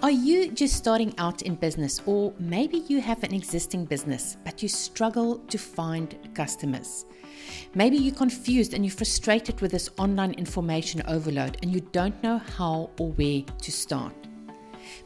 Are 0.00 0.10
you 0.10 0.50
just 0.50 0.74
starting 0.74 1.14
out 1.18 1.42
in 1.42 1.54
business, 1.54 2.00
or 2.06 2.32
maybe 2.38 2.78
you 2.88 3.00
have 3.00 3.22
an 3.22 3.34
existing 3.34 3.84
business 3.84 4.36
but 4.44 4.62
you 4.62 4.68
struggle 4.68 5.38
to 5.38 5.58
find 5.58 6.16
customers? 6.34 7.04
Maybe 7.74 7.98
you're 7.98 8.14
confused 8.14 8.74
and 8.74 8.84
you're 8.84 8.94
frustrated 8.94 9.60
with 9.60 9.70
this 9.70 9.90
online 9.98 10.32
information 10.32 11.02
overload 11.06 11.58
and 11.62 11.72
you 11.72 11.80
don't 11.92 12.20
know 12.22 12.38
how 12.38 12.90
or 12.98 13.12
where 13.12 13.42
to 13.42 13.72
start. 13.72 14.14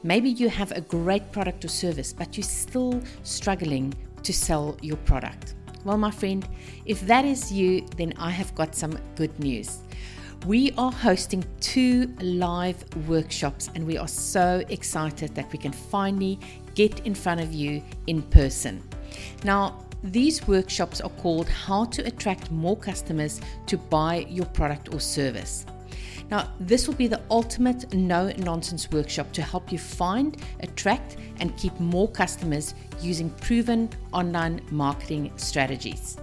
Maybe 0.03 0.31
you 0.31 0.49
have 0.49 0.72
a 0.72 0.81
great 0.81 1.31
product 1.33 1.65
or 1.65 1.69
service 1.69 2.13
but 2.13 2.37
you're 2.37 2.45
still 2.45 3.03
struggling 3.23 3.93
to 4.23 4.33
sell 4.33 4.77
your 4.81 4.99
product. 4.99 5.57
Well, 5.85 5.99
my 5.99 6.11
friend, 6.11 6.47
if 6.85 7.01
that 7.07 7.25
is 7.25 7.53
you, 7.53 7.87
then 7.97 8.15
I 8.19 8.31
have 8.31 8.55
got 8.55 8.75
some 8.75 8.99
good 9.15 9.39
news. 9.39 9.81
We 10.45 10.73
are 10.79 10.93
hosting 10.93 11.45
two 11.61 12.15
live 12.21 12.85
workshops, 13.09 13.71
and 13.75 13.85
we 13.85 13.97
are 13.99 14.07
so 14.07 14.63
excited 14.69 15.35
that 15.35 15.51
we 15.51 15.59
can 15.59 15.73
finally 15.73 16.39
get 16.75 17.05
in 17.07 17.15
front 17.15 17.41
of 17.41 17.53
you 17.53 17.83
in 18.07 18.23
person. 18.23 18.83
Now, 19.43 19.85
these 20.05 20.47
workshops 20.47 21.01
are 21.01 21.11
called 21.11 21.49
How 21.49 21.87
to 21.87 22.07
Attract 22.07 22.51
More 22.53 22.77
Customers 22.77 23.41
to 23.67 23.77
Buy 23.77 24.27
Your 24.29 24.47
Product 24.47 24.95
or 24.95 25.01
Service. 25.01 25.67
Now, 26.30 26.53
this 26.61 26.87
will 26.87 26.95
be 26.95 27.09
the 27.09 27.23
ultimate 27.30 27.93
no 27.93 28.30
nonsense 28.39 28.91
workshop 28.91 29.33
to 29.33 29.43
help 29.43 29.73
you 29.73 29.79
find, 29.79 30.37
attract, 30.61 31.16
and 31.41 31.57
keep 31.57 31.79
more 31.80 32.09
customers 32.09 32.75
using 33.01 33.30
proven 33.30 33.89
online 34.13 34.61
marketing 34.71 35.33
strategies. 35.37 36.19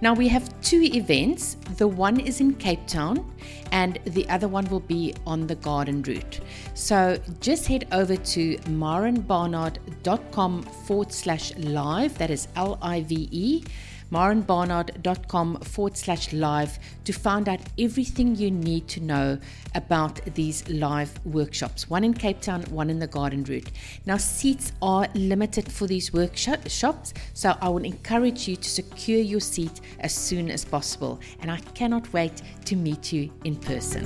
Now 0.00 0.14
we 0.14 0.28
have 0.28 0.48
two 0.62 0.82
events. 0.82 1.56
The 1.76 1.88
one 1.88 2.20
is 2.20 2.40
in 2.40 2.54
Cape 2.54 2.86
Town 2.86 3.30
and 3.72 3.98
the 4.04 4.28
other 4.28 4.48
one 4.48 4.64
will 4.66 4.80
be 4.80 5.14
on 5.26 5.46
the 5.46 5.54
garden 5.56 6.02
route. 6.02 6.40
So 6.74 7.18
just 7.40 7.66
head 7.66 7.86
over 7.92 8.16
to 8.16 8.56
marenbarnard.com 8.56 10.62
forward 10.62 11.12
slash 11.12 11.54
live. 11.56 12.18
That 12.18 12.30
is 12.30 12.48
L 12.56 12.78
I 12.82 13.02
V 13.02 13.28
E 13.30 13.62
marenbarnard.com 14.10 15.56
forward 15.60 15.96
slash 15.96 16.32
live 16.32 16.78
to 17.04 17.12
find 17.12 17.48
out 17.48 17.60
everything 17.78 18.34
you 18.34 18.50
need 18.50 18.88
to 18.88 19.00
know 19.00 19.38
about 19.74 20.20
these 20.34 20.68
live 20.68 21.12
workshops. 21.24 21.88
One 21.88 22.04
in 22.04 22.14
Cape 22.14 22.40
Town, 22.40 22.62
one 22.70 22.90
in 22.90 22.98
the 22.98 23.06
Garden 23.06 23.44
Route. 23.44 23.70
Now, 24.06 24.16
seats 24.16 24.72
are 24.82 25.06
limited 25.14 25.70
for 25.70 25.86
these 25.86 26.12
workshops, 26.12 27.14
so 27.34 27.56
I 27.60 27.68
will 27.68 27.84
encourage 27.84 28.48
you 28.48 28.56
to 28.56 28.68
secure 28.68 29.20
your 29.20 29.40
seat 29.40 29.80
as 30.00 30.14
soon 30.14 30.50
as 30.50 30.64
possible. 30.64 31.20
And 31.40 31.50
I 31.50 31.58
cannot 31.74 32.12
wait 32.12 32.42
to 32.64 32.76
meet 32.76 33.12
you 33.12 33.30
in 33.44 33.56
person. 33.56 34.04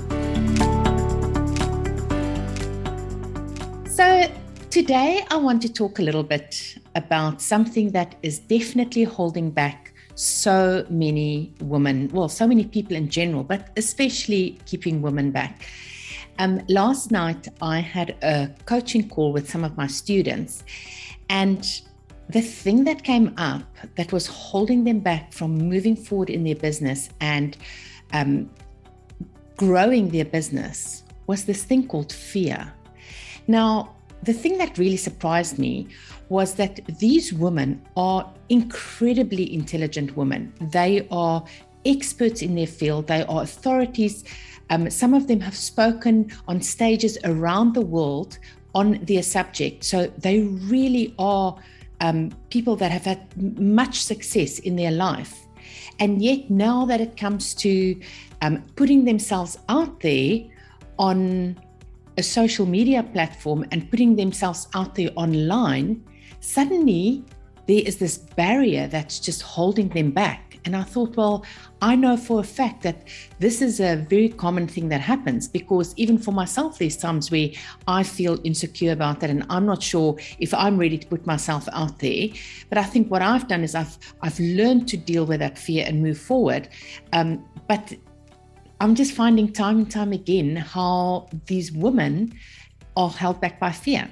So, 3.88 4.30
today 4.70 5.24
I 5.30 5.36
want 5.36 5.62
to 5.62 5.72
talk 5.72 5.98
a 5.98 6.02
little 6.02 6.24
bit 6.24 6.78
about 6.94 7.40
something 7.40 7.92
that 7.92 8.16
is 8.22 8.38
definitely 8.38 9.04
holding 9.04 9.50
back 9.50 9.83
so 10.14 10.86
many 10.88 11.52
women, 11.60 12.08
well, 12.12 12.28
so 12.28 12.46
many 12.46 12.64
people 12.64 12.96
in 12.96 13.08
general, 13.08 13.44
but 13.44 13.70
especially 13.76 14.58
keeping 14.66 15.02
women 15.02 15.30
back. 15.30 15.66
Um, 16.38 16.60
last 16.68 17.10
night, 17.10 17.48
I 17.62 17.78
had 17.80 18.16
a 18.22 18.50
coaching 18.66 19.08
call 19.08 19.32
with 19.32 19.48
some 19.48 19.64
of 19.64 19.76
my 19.76 19.86
students, 19.86 20.64
and 21.28 21.64
the 22.28 22.40
thing 22.40 22.84
that 22.84 23.04
came 23.04 23.34
up 23.36 23.62
that 23.96 24.12
was 24.12 24.26
holding 24.26 24.84
them 24.84 25.00
back 25.00 25.32
from 25.32 25.56
moving 25.56 25.94
forward 25.94 26.30
in 26.30 26.42
their 26.42 26.54
business 26.54 27.10
and 27.20 27.56
um, 28.12 28.50
growing 29.56 30.08
their 30.08 30.24
business 30.24 31.04
was 31.26 31.44
this 31.44 31.64
thing 31.64 31.86
called 31.86 32.12
fear. 32.12 32.72
Now, 33.46 33.93
the 34.24 34.32
thing 34.32 34.58
that 34.58 34.78
really 34.78 34.96
surprised 34.96 35.58
me 35.58 35.88
was 36.28 36.54
that 36.54 36.80
these 36.98 37.32
women 37.32 37.82
are 37.96 38.32
incredibly 38.48 39.52
intelligent 39.52 40.16
women. 40.16 40.52
They 40.60 41.06
are 41.10 41.44
experts 41.84 42.40
in 42.42 42.54
their 42.54 42.66
field, 42.66 43.06
they 43.06 43.24
are 43.24 43.42
authorities. 43.42 44.24
Um, 44.70 44.88
some 44.88 45.12
of 45.12 45.28
them 45.28 45.40
have 45.40 45.56
spoken 45.56 46.32
on 46.48 46.60
stages 46.62 47.18
around 47.24 47.74
the 47.74 47.82
world 47.82 48.38
on 48.74 48.98
their 49.02 49.22
subject. 49.22 49.84
So 49.84 50.06
they 50.18 50.40
really 50.40 51.14
are 51.18 51.56
um, 52.00 52.30
people 52.50 52.76
that 52.76 52.90
have 52.90 53.04
had 53.04 53.60
much 53.60 54.02
success 54.02 54.58
in 54.58 54.76
their 54.76 54.90
life. 54.90 55.40
And 56.00 56.22
yet, 56.22 56.50
now 56.50 56.84
that 56.86 57.00
it 57.00 57.16
comes 57.16 57.54
to 57.56 58.00
um, 58.42 58.62
putting 58.74 59.04
themselves 59.04 59.58
out 59.68 60.00
there 60.00 60.40
on 60.98 61.56
a 62.16 62.22
social 62.22 62.66
media 62.66 63.02
platform 63.02 63.64
and 63.72 63.90
putting 63.90 64.16
themselves 64.16 64.68
out 64.74 64.94
there 64.94 65.10
online, 65.16 66.02
suddenly 66.40 67.24
there 67.66 67.82
is 67.84 67.96
this 67.96 68.18
barrier 68.18 68.86
that's 68.86 69.18
just 69.18 69.42
holding 69.42 69.88
them 69.88 70.10
back. 70.10 70.58
And 70.66 70.74
I 70.74 70.82
thought, 70.82 71.14
well, 71.16 71.44
I 71.82 71.94
know 71.94 72.16
for 72.16 72.40
a 72.40 72.44
fact 72.44 72.82
that 72.84 73.08
this 73.38 73.60
is 73.60 73.80
a 73.80 73.96
very 74.08 74.30
common 74.30 74.66
thing 74.66 74.88
that 74.88 75.00
happens 75.02 75.46
because 75.46 75.92
even 75.98 76.16
for 76.16 76.32
myself, 76.32 76.78
there's 76.78 76.96
times 76.96 77.30
where 77.30 77.50
I 77.86 78.02
feel 78.02 78.38
insecure 78.44 78.92
about 78.92 79.20
that, 79.20 79.28
and 79.28 79.44
I'm 79.50 79.66
not 79.66 79.82
sure 79.82 80.16
if 80.38 80.54
I'm 80.54 80.78
ready 80.78 80.96
to 80.96 81.06
put 81.06 81.26
myself 81.26 81.68
out 81.72 81.98
there. 81.98 82.28
But 82.70 82.78
I 82.78 82.84
think 82.84 83.10
what 83.10 83.20
I've 83.20 83.46
done 83.46 83.62
is 83.62 83.74
I've 83.74 83.98
I've 84.22 84.40
learned 84.40 84.88
to 84.88 84.96
deal 84.96 85.26
with 85.26 85.40
that 85.40 85.58
fear 85.58 85.84
and 85.86 86.02
move 86.02 86.18
forward. 86.18 86.70
Um, 87.12 87.44
but 87.68 87.92
I'm 88.84 88.94
just 88.94 89.12
finding 89.12 89.50
time 89.50 89.78
and 89.78 89.90
time 89.90 90.12
again 90.12 90.56
how 90.56 91.30
these 91.46 91.72
women 91.72 92.34
are 92.98 93.08
held 93.08 93.40
back 93.40 93.58
by 93.58 93.72
fear. 93.72 94.10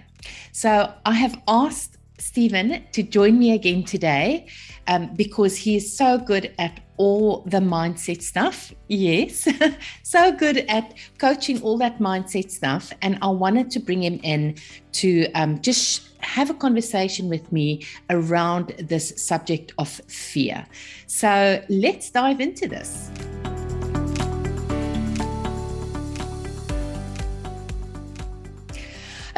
So 0.52 0.90
I 1.04 1.12
have 1.12 1.38
asked 1.46 1.98
Stephen 2.16 2.82
to 2.92 3.02
join 3.02 3.38
me 3.38 3.52
again 3.52 3.84
today 3.84 4.46
um, 4.86 5.14
because 5.14 5.58
he 5.58 5.76
is 5.76 5.94
so 5.94 6.16
good 6.16 6.54
at 6.58 6.80
all 6.96 7.42
the 7.42 7.58
mindset 7.58 8.22
stuff. 8.22 8.72
Yes, 8.88 9.46
so 10.04 10.32
good 10.32 10.64
at 10.70 10.94
coaching 11.18 11.60
all 11.60 11.76
that 11.76 11.98
mindset 11.98 12.50
stuff. 12.50 12.94
And 13.02 13.18
I 13.20 13.28
wanted 13.28 13.70
to 13.72 13.78
bring 13.78 14.02
him 14.02 14.20
in 14.22 14.56
to 14.92 15.30
um, 15.32 15.60
just 15.60 16.08
have 16.20 16.48
a 16.48 16.54
conversation 16.54 17.28
with 17.28 17.52
me 17.52 17.84
around 18.08 18.68
this 18.78 19.12
subject 19.22 19.74
of 19.76 19.90
fear. 20.08 20.64
So 21.08 21.62
let's 21.68 22.08
dive 22.08 22.40
into 22.40 22.66
this. 22.68 23.10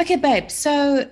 Okay, 0.05 0.17
babe. 0.17 0.51
So 0.51 1.09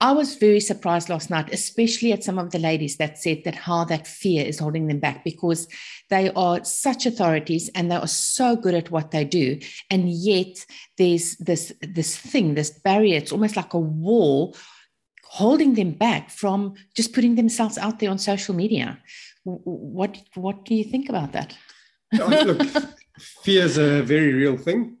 I 0.00 0.12
was 0.12 0.36
very 0.36 0.60
surprised 0.60 1.08
last 1.08 1.30
night, 1.30 1.52
especially 1.52 2.12
at 2.12 2.22
some 2.22 2.38
of 2.38 2.52
the 2.52 2.60
ladies 2.60 2.96
that 2.98 3.18
said 3.18 3.42
that 3.44 3.56
how 3.56 3.82
that 3.86 4.06
fear 4.06 4.46
is 4.46 4.60
holding 4.60 4.86
them 4.86 5.00
back 5.00 5.24
because 5.24 5.66
they 6.10 6.30
are 6.36 6.62
such 6.62 7.06
authorities 7.06 7.70
and 7.74 7.90
they 7.90 7.96
are 7.96 8.06
so 8.06 8.54
good 8.54 8.74
at 8.74 8.92
what 8.92 9.10
they 9.10 9.24
do. 9.24 9.58
And 9.90 10.08
yet 10.08 10.64
there's 10.96 11.34
this 11.38 11.72
this 11.80 12.16
thing, 12.16 12.54
this 12.54 12.70
barrier, 12.70 13.16
it's 13.16 13.32
almost 13.32 13.56
like 13.56 13.74
a 13.74 13.80
wall 13.80 14.56
holding 15.24 15.74
them 15.74 15.90
back 15.90 16.30
from 16.30 16.74
just 16.94 17.14
putting 17.14 17.34
themselves 17.34 17.78
out 17.78 17.98
there 17.98 18.10
on 18.10 18.18
social 18.18 18.54
media. 18.54 18.96
What 19.42 20.22
what 20.36 20.64
do 20.64 20.76
you 20.76 20.84
think 20.84 21.08
about 21.08 21.32
that? 21.32 21.56
Look, 22.12 22.62
fear 23.42 23.64
is 23.64 23.76
a 23.76 24.02
very 24.02 24.32
real 24.32 24.56
thing. 24.56 24.98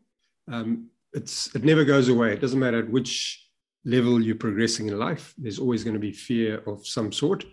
Um, 0.50 0.90
it's 1.14 1.54
it 1.54 1.64
never 1.64 1.84
goes 1.84 2.08
away. 2.08 2.32
It 2.32 2.40
doesn't 2.40 2.58
matter 2.58 2.80
at 2.80 2.90
which 2.90 3.40
level 3.84 4.20
you're 4.20 4.34
progressing 4.34 4.88
in 4.88 4.98
life. 4.98 5.34
There's 5.38 5.58
always 5.58 5.84
going 5.84 5.94
to 5.94 6.00
be 6.00 6.12
fear 6.12 6.58
of 6.66 6.86
some 6.86 7.12
sort. 7.12 7.44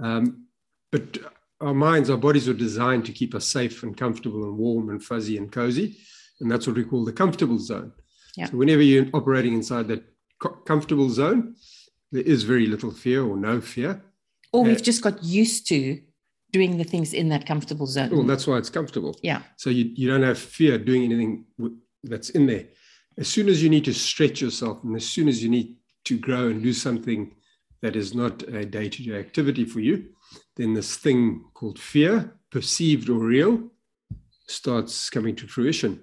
Um, 0.00 0.46
but 0.90 1.18
our 1.60 1.74
minds, 1.74 2.10
our 2.10 2.16
bodies 2.16 2.48
are 2.48 2.54
designed 2.54 3.04
to 3.06 3.12
keep 3.12 3.34
us 3.34 3.46
safe 3.46 3.82
and 3.82 3.96
comfortable 3.96 4.44
and 4.44 4.58
warm 4.58 4.90
and 4.90 5.02
fuzzy 5.02 5.38
and 5.38 5.50
cozy, 5.50 5.96
and 6.40 6.50
that's 6.50 6.66
what 6.66 6.76
we 6.76 6.84
call 6.84 7.04
the 7.04 7.12
comfortable 7.12 7.58
zone. 7.58 7.92
Yeah. 8.36 8.46
So 8.46 8.56
whenever 8.56 8.82
you're 8.82 9.06
operating 9.14 9.54
inside 9.54 9.88
that 9.88 10.04
co- 10.40 10.60
comfortable 10.66 11.10
zone, 11.10 11.54
there 12.10 12.22
is 12.22 12.42
very 12.42 12.66
little 12.66 12.90
fear 12.90 13.24
or 13.24 13.36
no 13.36 13.60
fear. 13.60 14.02
Or 14.52 14.64
we've 14.64 14.78
uh, 14.78 14.80
just 14.80 15.02
got 15.02 15.22
used 15.22 15.68
to 15.68 16.00
doing 16.50 16.76
the 16.76 16.84
things 16.84 17.14
in 17.14 17.28
that 17.30 17.46
comfortable 17.46 17.86
zone. 17.86 18.10
Well, 18.10 18.24
that's 18.24 18.46
why 18.46 18.58
it's 18.58 18.68
comfortable. 18.68 19.18
Yeah. 19.22 19.42
So 19.56 19.70
you, 19.70 19.90
you 19.94 20.08
don't 20.08 20.22
have 20.22 20.38
fear 20.38 20.78
doing 20.78 21.04
anything 21.04 21.46
that's 22.04 22.30
in 22.30 22.46
there. 22.46 22.66
As 23.18 23.28
soon 23.28 23.48
as 23.48 23.62
you 23.62 23.68
need 23.68 23.84
to 23.84 23.94
stretch 23.94 24.40
yourself, 24.40 24.82
and 24.84 24.96
as 24.96 25.08
soon 25.08 25.28
as 25.28 25.42
you 25.42 25.50
need 25.50 25.76
to 26.04 26.18
grow 26.18 26.48
and 26.48 26.62
do 26.62 26.72
something 26.72 27.34
that 27.82 27.96
is 27.96 28.14
not 28.14 28.42
a 28.42 28.64
day 28.64 28.88
to 28.88 29.02
day 29.02 29.18
activity 29.18 29.64
for 29.64 29.80
you, 29.80 30.10
then 30.56 30.74
this 30.74 30.96
thing 30.96 31.44
called 31.54 31.78
fear, 31.78 32.36
perceived 32.50 33.08
or 33.08 33.18
real, 33.18 33.70
starts 34.46 35.10
coming 35.10 35.36
to 35.36 35.46
fruition. 35.46 36.00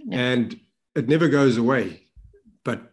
Yeah. 0.00 0.18
And 0.18 0.60
it 0.94 1.08
never 1.08 1.28
goes 1.28 1.56
away. 1.56 2.06
But 2.64 2.92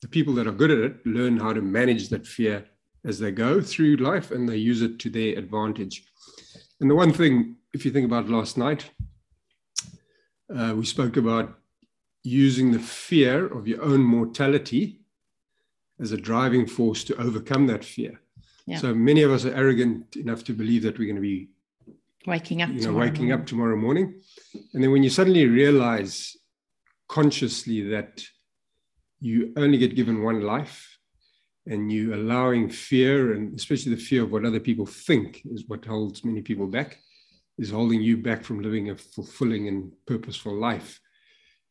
the 0.00 0.08
people 0.08 0.34
that 0.34 0.46
are 0.46 0.52
good 0.52 0.70
at 0.70 0.78
it 0.78 1.06
learn 1.06 1.36
how 1.36 1.52
to 1.52 1.62
manage 1.62 2.08
that 2.08 2.26
fear 2.26 2.64
as 3.04 3.18
they 3.18 3.30
go 3.30 3.60
through 3.60 3.96
life 3.96 4.30
and 4.30 4.48
they 4.48 4.56
use 4.56 4.82
it 4.82 4.98
to 5.00 5.10
their 5.10 5.38
advantage. 5.38 6.04
And 6.80 6.90
the 6.90 6.94
one 6.94 7.12
thing, 7.12 7.56
if 7.72 7.84
you 7.84 7.90
think 7.90 8.06
about 8.06 8.28
last 8.28 8.56
night, 8.56 8.90
uh, 10.54 10.74
we 10.76 10.84
spoke 10.84 11.16
about 11.16 11.58
using 12.22 12.72
the 12.72 12.78
fear 12.78 13.46
of 13.46 13.66
your 13.66 13.82
own 13.82 14.00
mortality 14.00 15.00
as 16.00 16.12
a 16.12 16.16
driving 16.16 16.66
force 16.66 17.04
to 17.04 17.16
overcome 17.16 17.66
that 17.66 17.84
fear. 17.84 18.20
Yeah. 18.66 18.78
So 18.78 18.94
many 18.94 19.22
of 19.22 19.30
us 19.30 19.44
are 19.44 19.54
arrogant 19.54 20.16
enough 20.16 20.44
to 20.44 20.52
believe 20.52 20.82
that 20.84 20.98
we're 20.98 21.06
going 21.06 21.16
to 21.16 21.22
be 21.22 21.48
waking 22.26 22.62
up, 22.62 22.70
you 22.70 22.82
know, 22.82 22.92
waking 22.92 23.26
morning. 23.26 23.32
up 23.32 23.46
tomorrow 23.46 23.76
morning, 23.76 24.20
and 24.72 24.82
then 24.82 24.92
when 24.92 25.02
you 25.02 25.10
suddenly 25.10 25.46
realize 25.46 26.36
consciously 27.08 27.82
that 27.90 28.24
you 29.20 29.52
only 29.56 29.78
get 29.78 29.96
given 29.96 30.22
one 30.22 30.42
life, 30.42 30.92
and 31.66 31.92
you 31.92 32.14
allowing 32.14 32.68
fear, 32.68 33.34
and 33.34 33.54
especially 33.58 33.94
the 33.94 34.00
fear 34.00 34.24
of 34.24 34.32
what 34.32 34.44
other 34.44 34.60
people 34.60 34.86
think, 34.86 35.42
is 35.44 35.64
what 35.68 35.84
holds 35.84 36.24
many 36.24 36.42
people 36.42 36.66
back, 36.66 36.98
is 37.58 37.70
holding 37.70 38.00
you 38.00 38.16
back 38.16 38.42
from 38.42 38.62
living 38.62 38.90
a 38.90 38.96
fulfilling 38.96 39.68
and 39.68 39.92
purposeful 40.06 40.54
life. 40.54 41.00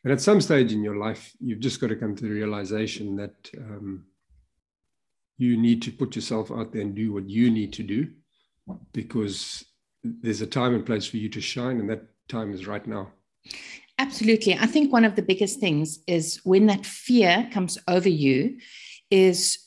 And 0.04 0.12
at 0.12 0.22
some 0.22 0.42
stage 0.42 0.72
in 0.72 0.84
your 0.84 0.96
life, 0.96 1.32
you've 1.40 1.60
just 1.60 1.80
got 1.80 1.88
to 1.88 1.96
come 1.96 2.16
to 2.16 2.24
the 2.24 2.30
realization 2.30 3.16
that 3.18 3.52
um, 3.58 4.06
you 5.38 5.58
need 5.58 5.82
to 5.84 5.92
put 5.92 6.16
yourself 6.16 6.52
out 6.52 6.72
there 6.72 6.82
and 6.82 6.96
do 6.96 7.14
what 7.14 7.30
you 7.30 7.52
need 7.52 7.74
to 7.74 7.84
do 7.84 8.08
because 8.94 9.64
there's 10.04 10.42
a 10.42 10.48
time 10.48 10.74
and 10.74 10.86
place 10.86 11.06
for 11.06 11.18
you 11.18 11.30
to 11.30 11.42
shine, 11.42 11.80
and 11.80 11.90
that 11.90 12.04
time 12.28 12.54
is 12.54 12.66
right 12.66 12.86
now. 12.88 13.12
Absolutely. 14.00 14.56
I 14.56 14.66
think 14.66 14.92
one 14.92 15.06
of 15.06 15.16
the 15.16 15.22
biggest 15.22 15.60
things 15.60 16.00
is 16.08 16.42
when 16.44 16.66
that 16.68 16.86
fear 16.86 17.48
comes 17.54 17.78
over 17.88 18.10
you, 18.10 18.58
is 19.12 19.60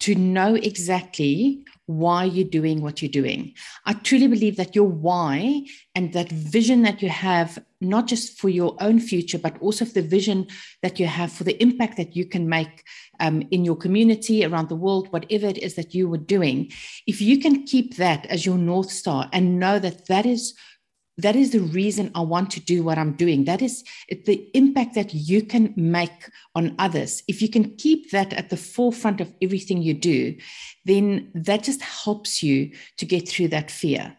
to 0.00 0.14
know 0.14 0.54
exactly 0.54 1.64
why 1.88 2.22
you're 2.22 2.46
doing 2.46 2.82
what 2.82 3.00
you're 3.00 3.10
doing. 3.10 3.54
I 3.86 3.94
truly 3.94 4.26
believe 4.26 4.56
that 4.56 4.76
your 4.76 4.86
why 4.86 5.64
and 5.94 6.12
that 6.12 6.28
vision 6.30 6.82
that 6.82 7.00
you 7.00 7.08
have, 7.08 7.58
not 7.80 8.06
just 8.06 8.38
for 8.38 8.50
your 8.50 8.76
own 8.78 9.00
future, 9.00 9.38
but 9.38 9.56
also 9.62 9.86
the 9.86 10.02
vision 10.02 10.48
that 10.82 11.00
you 11.00 11.06
have 11.06 11.32
for 11.32 11.44
the 11.44 11.60
impact 11.62 11.96
that 11.96 12.14
you 12.14 12.26
can 12.26 12.46
make 12.46 12.84
um, 13.20 13.42
in 13.50 13.64
your 13.64 13.74
community, 13.74 14.44
around 14.44 14.68
the 14.68 14.76
world, 14.76 15.10
whatever 15.14 15.46
it 15.46 15.56
is 15.56 15.76
that 15.76 15.94
you 15.94 16.10
were 16.10 16.18
doing, 16.18 16.70
if 17.06 17.22
you 17.22 17.40
can 17.40 17.64
keep 17.64 17.96
that 17.96 18.26
as 18.26 18.44
your 18.44 18.58
North 18.58 18.90
Star 18.90 19.30
and 19.32 19.58
know 19.58 19.78
that 19.78 20.08
that 20.08 20.26
is 20.26 20.54
that 21.18 21.36
is 21.36 21.50
the 21.50 21.60
reason 21.60 22.10
I 22.14 22.20
want 22.20 22.50
to 22.52 22.60
do 22.60 22.82
what 22.82 22.96
I'm 22.96 23.12
doing. 23.12 23.44
That 23.44 23.60
is 23.60 23.84
the 24.08 24.48
impact 24.54 24.94
that 24.94 25.12
you 25.12 25.42
can 25.42 25.74
make 25.76 26.30
on 26.54 26.74
others. 26.78 27.22
If 27.26 27.42
you 27.42 27.48
can 27.48 27.76
keep 27.76 28.10
that 28.12 28.32
at 28.32 28.50
the 28.50 28.56
forefront 28.56 29.20
of 29.20 29.34
everything 29.42 29.82
you 29.82 29.94
do, 29.94 30.36
then 30.84 31.30
that 31.34 31.64
just 31.64 31.82
helps 31.82 32.42
you 32.42 32.70
to 32.96 33.04
get 33.04 33.28
through 33.28 33.48
that 33.48 33.70
fear 33.70 34.16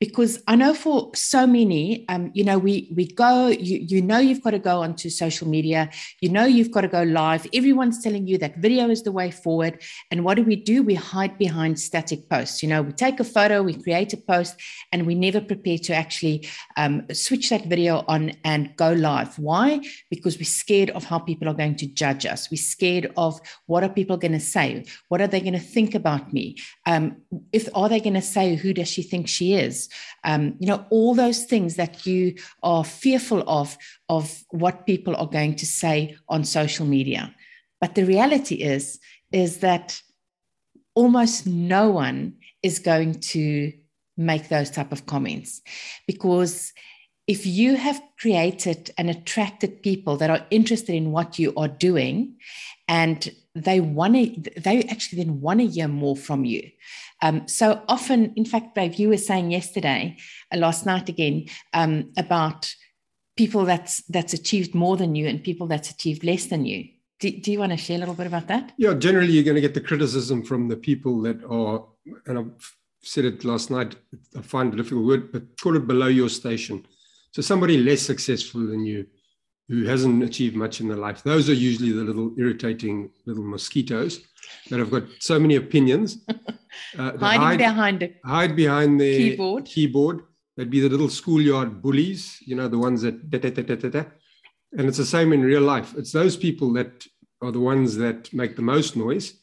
because 0.00 0.40
I 0.46 0.54
know 0.54 0.74
for 0.74 1.10
so 1.14 1.44
many, 1.46 2.04
um, 2.08 2.30
you 2.32 2.44
know, 2.44 2.56
we 2.56 2.88
we 2.94 3.08
go, 3.08 3.48
you 3.48 3.78
you 3.78 4.00
know, 4.00 4.18
you've 4.18 4.42
got 4.42 4.50
to 4.50 4.58
go 4.60 4.82
onto 4.82 5.10
social 5.10 5.48
media, 5.48 5.90
you 6.20 6.28
know, 6.28 6.44
you've 6.44 6.70
got 6.70 6.82
to 6.82 6.88
go 6.88 7.02
live. 7.02 7.46
Everyone's 7.52 8.00
telling 8.02 8.28
you 8.28 8.38
that 8.38 8.58
video 8.58 8.90
is 8.90 9.02
the 9.02 9.10
way 9.10 9.32
forward, 9.32 9.82
and 10.10 10.24
what 10.24 10.36
do 10.36 10.44
we 10.44 10.54
do? 10.54 10.84
We 10.84 10.94
hide 10.94 11.36
behind 11.36 11.80
static 11.80 12.28
posts. 12.28 12.62
You 12.62 12.68
know, 12.68 12.82
we 12.82 12.92
take 12.92 13.18
a 13.18 13.24
photo, 13.24 13.62
we 13.62 13.74
create 13.74 14.12
a 14.12 14.16
post, 14.16 14.56
and 14.92 15.04
we 15.04 15.16
never 15.16 15.40
prepare 15.40 15.78
to 15.78 15.94
actually 15.94 16.48
um, 16.76 17.04
switch 17.12 17.50
that 17.50 17.66
video 17.66 18.04
on 18.06 18.32
and 18.44 18.76
go 18.76 18.92
live. 18.92 19.36
Why? 19.36 19.80
Because 20.10 20.38
we're 20.38 20.44
scared 20.44 20.90
of 20.90 21.04
how 21.04 21.18
people 21.18 21.48
are 21.48 21.54
going 21.54 21.74
to 21.76 21.86
judge 21.86 22.24
us. 22.24 22.50
We're 22.52 22.58
scared 22.58 23.12
of 23.16 23.40
what 23.66 23.82
are 23.82 23.88
people 23.88 24.16
going 24.16 24.32
to 24.32 24.40
say? 24.40 24.84
What 25.08 25.20
are 25.20 25.26
they 25.26 25.40
going 25.40 25.54
to 25.54 25.58
think 25.58 25.96
about 25.96 26.32
me? 26.32 26.56
Um, 26.86 27.16
if 27.52 27.68
are 27.74 27.88
they 27.88 27.98
going 27.98 28.14
to 28.14 28.22
say 28.22 28.54
who 28.54 28.72
does 28.72 28.88
she 28.88 29.02
think 29.02 29.26
she 29.26 29.54
is? 29.54 29.87
Um, 30.24 30.54
you 30.58 30.66
know, 30.66 30.84
all 30.90 31.14
those 31.14 31.44
things 31.44 31.76
that 31.76 32.06
you 32.06 32.34
are 32.62 32.84
fearful 32.84 33.42
of, 33.46 33.76
of 34.08 34.44
what 34.50 34.86
people 34.86 35.14
are 35.16 35.26
going 35.26 35.54
to 35.56 35.66
say 35.66 36.16
on 36.28 36.44
social 36.44 36.86
media. 36.86 37.34
But 37.80 37.94
the 37.94 38.04
reality 38.04 38.56
is, 38.56 38.98
is 39.32 39.58
that 39.58 40.00
almost 40.94 41.46
no 41.46 41.90
one 41.90 42.34
is 42.62 42.78
going 42.78 43.14
to 43.20 43.72
make 44.16 44.48
those 44.48 44.70
type 44.70 44.90
of 44.90 45.06
comments 45.06 45.60
because 46.06 46.72
if 47.28 47.46
you 47.46 47.76
have 47.76 48.02
created 48.18 48.90
and 48.98 49.08
attracted 49.10 49.82
people 49.82 50.16
that 50.16 50.30
are 50.30 50.44
interested 50.50 50.94
in 50.94 51.12
what 51.12 51.38
you 51.38 51.52
are 51.56 51.68
doing 51.68 52.34
and 52.88 53.30
they 53.54 53.80
want 53.80 54.14
to 54.14 54.60
they 54.60 54.82
actually 54.84 55.22
then 55.22 55.40
want 55.40 55.60
to 55.60 55.66
hear 55.66 55.88
more 55.88 56.16
from 56.16 56.44
you 56.44 56.62
um, 57.22 57.48
so 57.48 57.82
often, 57.88 58.32
in 58.36 58.44
fact, 58.44 58.74
Dave, 58.74 58.94
you 58.94 59.08
were 59.08 59.16
saying 59.16 59.50
yesterday, 59.50 60.16
uh, 60.52 60.58
last 60.58 60.86
night 60.86 61.08
again, 61.08 61.46
um, 61.72 62.12
about 62.16 62.72
people 63.36 63.64
that's 63.64 64.02
that's 64.08 64.34
achieved 64.34 64.74
more 64.74 64.96
than 64.96 65.14
you 65.14 65.26
and 65.26 65.42
people 65.42 65.66
that's 65.66 65.90
achieved 65.90 66.24
less 66.24 66.46
than 66.46 66.64
you. 66.64 66.88
Do, 67.20 67.30
do 67.30 67.50
you 67.50 67.58
want 67.58 67.72
to 67.72 67.78
share 67.78 67.96
a 67.96 68.00
little 68.00 68.14
bit 68.14 68.28
about 68.28 68.46
that? 68.48 68.72
Yeah, 68.76 68.94
generally 68.94 69.32
you're 69.32 69.44
going 69.44 69.56
to 69.56 69.60
get 69.60 69.74
the 69.74 69.80
criticism 69.80 70.44
from 70.44 70.68
the 70.68 70.76
people 70.76 71.20
that 71.22 71.42
are, 71.44 71.84
and 72.26 72.38
I've 72.38 72.76
said 73.02 73.24
it 73.24 73.44
last 73.44 73.70
night. 73.70 73.96
I 74.36 74.42
find 74.42 74.72
a 74.72 74.76
difficult 74.76 75.06
word, 75.06 75.32
but 75.32 75.60
call 75.60 75.76
it 75.76 75.88
below 75.88 76.06
your 76.06 76.28
station. 76.28 76.86
So 77.32 77.42
somebody 77.42 77.78
less 77.78 78.02
successful 78.02 78.64
than 78.66 78.86
you, 78.86 79.06
who 79.68 79.84
hasn't 79.84 80.22
achieved 80.22 80.56
much 80.56 80.80
in 80.80 80.88
their 80.88 80.96
life. 80.96 81.22
Those 81.22 81.48
are 81.50 81.54
usually 81.54 81.92
the 81.92 82.02
little 82.02 82.32
irritating 82.38 83.10
little 83.26 83.44
mosquitoes 83.44 84.20
that 84.70 84.78
have 84.78 84.90
got 84.90 85.04
so 85.18 85.38
many 85.38 85.56
opinions. 85.56 86.18
Uh, 86.96 87.16
Hiding 87.18 87.40
hide, 87.40 87.58
behind 87.58 88.02
it. 88.02 88.16
Hide 88.24 88.54
behind 88.54 89.00
the 89.00 89.30
keyboard. 89.30 89.64
Keyboard. 89.64 90.22
They'd 90.56 90.70
be 90.70 90.80
the 90.80 90.88
little 90.88 91.08
schoolyard 91.08 91.82
bullies, 91.82 92.38
you 92.46 92.54
know, 92.54 92.68
the 92.68 92.78
ones 92.78 93.02
that 93.02 93.30
da, 93.30 93.38
da, 93.38 93.50
da, 93.50 93.62
da, 93.62 93.74
da, 93.74 93.88
da. 93.88 94.04
And 94.76 94.86
it's 94.86 94.98
the 94.98 95.04
same 95.04 95.32
in 95.32 95.42
real 95.42 95.62
life. 95.62 95.94
It's 95.96 96.12
those 96.12 96.36
people 96.36 96.72
that 96.74 97.04
are 97.42 97.50
the 97.50 97.58
ones 97.58 97.96
that 97.96 98.32
make 98.32 98.54
the 98.54 98.62
most 98.62 98.96
noise. 98.96 99.40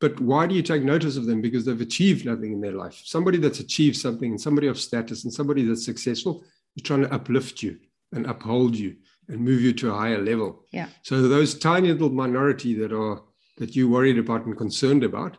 But 0.00 0.18
why 0.20 0.46
do 0.46 0.54
you 0.54 0.62
take 0.62 0.82
notice 0.82 1.16
of 1.16 1.26
them? 1.26 1.42
Because 1.42 1.66
they've 1.66 1.80
achieved 1.80 2.24
nothing 2.24 2.52
in 2.52 2.60
their 2.60 2.72
life. 2.72 3.02
Somebody 3.04 3.36
that's 3.36 3.60
achieved 3.60 3.96
something, 3.96 4.30
and 4.30 4.40
somebody 4.40 4.68
of 4.68 4.80
status, 4.80 5.24
and 5.24 5.32
somebody 5.32 5.64
that's 5.64 5.84
successful 5.84 6.42
is 6.76 6.82
trying 6.82 7.02
to 7.02 7.12
uplift 7.12 7.62
you 7.62 7.78
and 8.12 8.24
uphold 8.24 8.76
you 8.76 8.96
and 9.30 9.40
move 9.40 9.60
you 9.60 9.72
to 9.72 9.90
a 9.90 9.94
higher 9.94 10.20
level. 10.20 10.64
Yeah. 10.72 10.88
So 11.02 11.22
those 11.22 11.54
tiny 11.58 11.88
little 11.92 12.10
minority 12.10 12.74
that 12.74 12.92
are 12.92 13.22
that 13.58 13.76
you're 13.76 13.88
worried 13.88 14.18
about 14.18 14.46
and 14.46 14.56
concerned 14.56 15.04
about. 15.04 15.36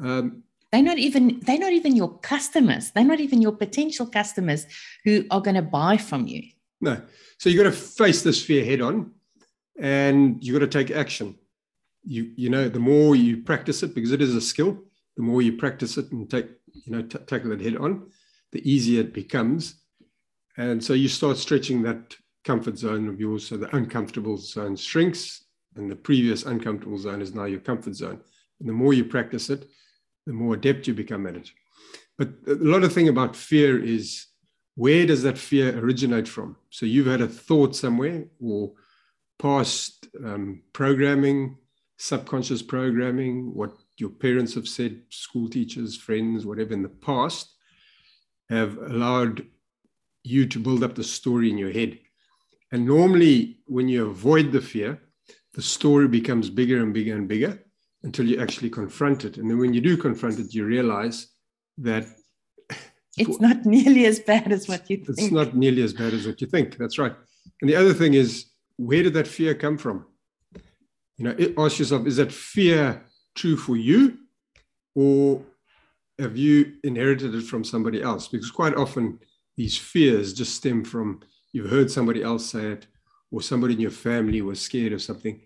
Um, 0.00 0.42
they're 0.72 0.82
not 0.82 0.98
even 0.98 1.40
they're 1.40 1.58
not 1.58 1.72
even 1.72 1.94
your 1.94 2.18
customers. 2.20 2.90
They're 2.90 3.04
not 3.04 3.20
even 3.20 3.42
your 3.42 3.52
potential 3.52 4.06
customers 4.06 4.66
who 5.04 5.24
are 5.30 5.40
going 5.40 5.56
to 5.56 5.62
buy 5.62 5.98
from 5.98 6.26
you. 6.26 6.42
No. 6.80 7.00
So 7.38 7.50
you 7.50 7.58
got 7.58 7.70
to 7.70 7.72
face 7.72 8.22
this 8.22 8.42
fear 8.42 8.64
head 8.64 8.80
on, 8.80 9.12
and 9.78 10.42
you 10.42 10.52
got 10.52 10.70
to 10.70 10.84
take 10.84 10.94
action. 10.96 11.36
You 12.04 12.32
you 12.36 12.48
know 12.48 12.68
the 12.68 12.80
more 12.80 13.14
you 13.14 13.42
practice 13.42 13.82
it 13.82 13.94
because 13.94 14.12
it 14.12 14.22
is 14.22 14.34
a 14.34 14.40
skill. 14.40 14.78
The 15.16 15.22
more 15.22 15.42
you 15.42 15.58
practice 15.58 15.98
it 15.98 16.10
and 16.10 16.28
take 16.28 16.48
you 16.72 16.92
know 16.92 17.02
t- 17.02 17.18
tackle 17.18 17.52
it 17.52 17.60
head 17.60 17.76
on, 17.76 18.10
the 18.50 18.68
easier 18.68 19.02
it 19.02 19.12
becomes. 19.12 19.76
And 20.56 20.82
so 20.82 20.92
you 20.94 21.08
start 21.08 21.36
stretching 21.36 21.82
that 21.82 22.16
comfort 22.44 22.78
zone 22.78 23.08
of 23.08 23.20
yours. 23.20 23.46
So 23.46 23.56
the 23.56 23.74
uncomfortable 23.74 24.36
zone 24.36 24.76
shrinks, 24.76 25.44
and 25.76 25.90
the 25.90 25.96
previous 25.96 26.44
uncomfortable 26.44 26.98
zone 26.98 27.22
is 27.22 27.34
now 27.34 27.44
your 27.44 27.60
comfort 27.60 27.94
zone. 27.94 28.20
And 28.60 28.68
the 28.68 28.72
more 28.72 28.92
you 28.92 29.04
practice 29.04 29.50
it, 29.50 29.68
the 30.26 30.32
more 30.32 30.54
adept 30.54 30.86
you 30.86 30.94
become 30.94 31.26
at 31.26 31.36
it. 31.36 31.50
But 32.18 32.28
a 32.46 32.54
lot 32.54 32.84
of 32.84 32.92
thing 32.92 33.08
about 33.08 33.34
fear 33.34 33.82
is 33.82 34.26
where 34.74 35.06
does 35.06 35.22
that 35.22 35.38
fear 35.38 35.78
originate 35.78 36.28
from? 36.28 36.56
So 36.70 36.86
you've 36.86 37.06
had 37.06 37.20
a 37.20 37.28
thought 37.28 37.74
somewhere 37.74 38.24
or 38.40 38.72
past 39.38 40.06
um, 40.24 40.62
programming, 40.72 41.56
subconscious 41.98 42.62
programming, 42.62 43.54
what 43.54 43.72
your 43.98 44.10
parents 44.10 44.54
have 44.54 44.68
said, 44.68 45.02
school 45.10 45.48
teachers, 45.48 45.96
friends, 45.96 46.46
whatever 46.46 46.72
in 46.72 46.82
the 46.82 46.88
past, 46.88 47.54
have 48.48 48.76
allowed 48.78 49.46
you 50.22 50.46
to 50.46 50.58
build 50.58 50.84
up 50.84 50.94
the 50.94 51.04
story 51.04 51.50
in 51.50 51.58
your 51.58 51.72
head. 51.72 51.98
And 52.72 52.86
normally, 52.86 53.58
when 53.66 53.86
you 53.88 54.06
avoid 54.08 54.50
the 54.50 54.62
fear, 54.62 54.98
the 55.52 55.62
story 55.62 56.08
becomes 56.08 56.48
bigger 56.48 56.82
and 56.82 56.92
bigger 56.94 57.14
and 57.14 57.28
bigger 57.28 57.62
until 58.02 58.26
you 58.26 58.40
actually 58.40 58.70
confront 58.70 59.26
it. 59.26 59.36
And 59.36 59.48
then 59.48 59.58
when 59.58 59.74
you 59.74 59.82
do 59.82 59.96
confront 59.96 60.38
it, 60.38 60.54
you 60.54 60.64
realize 60.64 61.28
that 61.78 62.06
it's 63.18 63.38
not 63.40 63.66
nearly 63.66 64.06
as 64.06 64.20
bad 64.20 64.50
as 64.50 64.68
what 64.68 64.88
you 64.88 64.96
think. 64.96 65.18
It's 65.18 65.30
not 65.30 65.54
nearly 65.54 65.82
as 65.82 65.92
bad 65.92 66.14
as 66.14 66.26
what 66.26 66.40
you 66.40 66.46
think. 66.46 66.78
That's 66.78 66.98
right. 66.98 67.14
And 67.60 67.68
the 67.68 67.76
other 67.76 67.92
thing 67.92 68.14
is, 68.14 68.46
where 68.76 69.02
did 69.02 69.14
that 69.14 69.28
fear 69.28 69.54
come 69.54 69.76
from? 69.76 70.06
You 71.18 71.24
know, 71.24 71.64
ask 71.64 71.78
yourself, 71.78 72.06
is 72.06 72.16
that 72.16 72.32
fear 72.32 73.04
true 73.34 73.56
for 73.56 73.76
you? 73.76 74.18
Or 74.94 75.42
have 76.18 76.36
you 76.38 76.74
inherited 76.84 77.34
it 77.34 77.44
from 77.44 77.64
somebody 77.64 78.02
else? 78.02 78.28
Because 78.28 78.50
quite 78.50 78.74
often 78.74 79.18
these 79.56 79.76
fears 79.76 80.32
just 80.32 80.54
stem 80.54 80.84
from 80.84 81.20
you've 81.52 81.70
heard 81.70 81.90
somebody 81.90 82.22
else 82.22 82.46
say 82.46 82.66
it, 82.66 82.86
or 83.30 83.42
somebody 83.42 83.74
in 83.74 83.80
your 83.80 83.90
family 83.90 84.42
was 84.42 84.60
scared 84.60 84.92
of 84.92 85.02
something, 85.02 85.40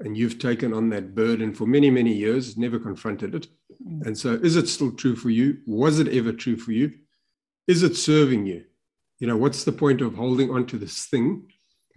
and 0.00 0.16
you've 0.16 0.38
taken 0.38 0.72
on 0.72 0.88
that 0.90 1.14
burden 1.14 1.54
for 1.54 1.66
many, 1.66 1.90
many 1.90 2.12
years, 2.12 2.56
never 2.56 2.78
confronted 2.78 3.34
it. 3.34 3.46
Mm. 3.86 4.06
And 4.06 4.18
so, 4.18 4.34
is 4.34 4.56
it 4.56 4.68
still 4.68 4.92
true 4.92 5.16
for 5.16 5.30
you? 5.30 5.58
Was 5.66 5.98
it 5.98 6.08
ever 6.08 6.32
true 6.32 6.56
for 6.56 6.72
you? 6.72 6.92
Is 7.66 7.82
it 7.82 7.96
serving 7.96 8.46
you? 8.46 8.64
You 9.18 9.28
know, 9.28 9.36
what's 9.36 9.64
the 9.64 9.72
point 9.72 10.00
of 10.00 10.14
holding 10.14 10.50
on 10.50 10.66
to 10.66 10.78
this 10.78 11.06
thing 11.06 11.46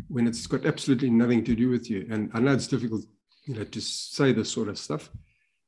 when 0.07 0.27
it's 0.27 0.47
got 0.47 0.65
absolutely 0.65 1.09
nothing 1.09 1.43
to 1.45 1.55
do 1.55 1.69
with 1.69 1.89
you. 1.89 2.07
And 2.09 2.29
I 2.33 2.39
know 2.39 2.53
it's 2.53 2.67
difficult, 2.67 3.05
you 3.45 3.55
know, 3.55 3.63
to 3.63 3.81
say 3.81 4.31
this 4.31 4.51
sort 4.51 4.69
of 4.69 4.77
stuff, 4.77 5.09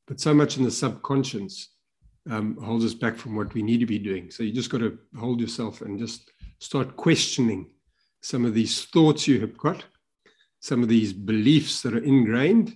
but 0.08 0.20
so 0.20 0.34
much 0.34 0.58
in 0.58 0.64
the 0.64 0.72
subconscious 0.72 1.70
um, 2.30 2.58
holds 2.58 2.86
us 2.86 2.94
back 2.94 3.16
from 3.16 3.36
what 3.36 3.54
we 3.54 3.62
need 3.62 3.80
to 3.80 3.86
be 3.86 4.00
doing. 4.00 4.32
So 4.32 4.44
you 4.44 4.52
just 4.52 4.70
got 4.70 4.80
to 4.80 4.98
hold 5.18 5.40
yourself 5.40 5.82
and 5.82 5.98
just 5.98 6.30
start 6.60 6.98
questioning 6.98 7.70
some 8.22 8.46
of 8.46 8.54
these 8.54 8.86
thoughts 8.86 9.28
you 9.28 9.40
have 9.40 9.58
got, 9.58 9.86
some 10.60 10.84
of 10.84 10.90
these 10.90 11.14
beliefs 11.14 11.82
that 11.82 11.94
are 11.94 12.04
ingrained, 12.04 12.76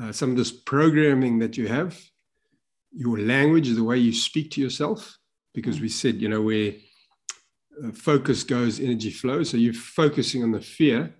uh, 0.00 0.12
some 0.12 0.30
of 0.30 0.36
this 0.36 0.52
programming 0.52 1.38
that 1.38 1.56
you 1.56 1.68
have, 1.68 1.98
your 2.92 3.18
language, 3.18 3.68
the 3.70 3.84
way 3.84 3.98
you 3.98 4.12
speak 4.12 4.50
to 4.52 4.60
yourself, 4.60 5.18
because 5.54 5.80
we 5.80 5.88
said, 5.88 6.16
you 6.16 6.28
know, 6.28 6.42
where 6.42 6.72
uh, 7.84 7.90
focus 7.92 8.42
goes, 8.44 8.80
energy 8.80 9.10
flows. 9.10 9.50
So 9.50 9.56
you're 9.56 9.74
focusing 9.74 10.42
on 10.42 10.52
the 10.52 10.60
fear. 10.60 11.14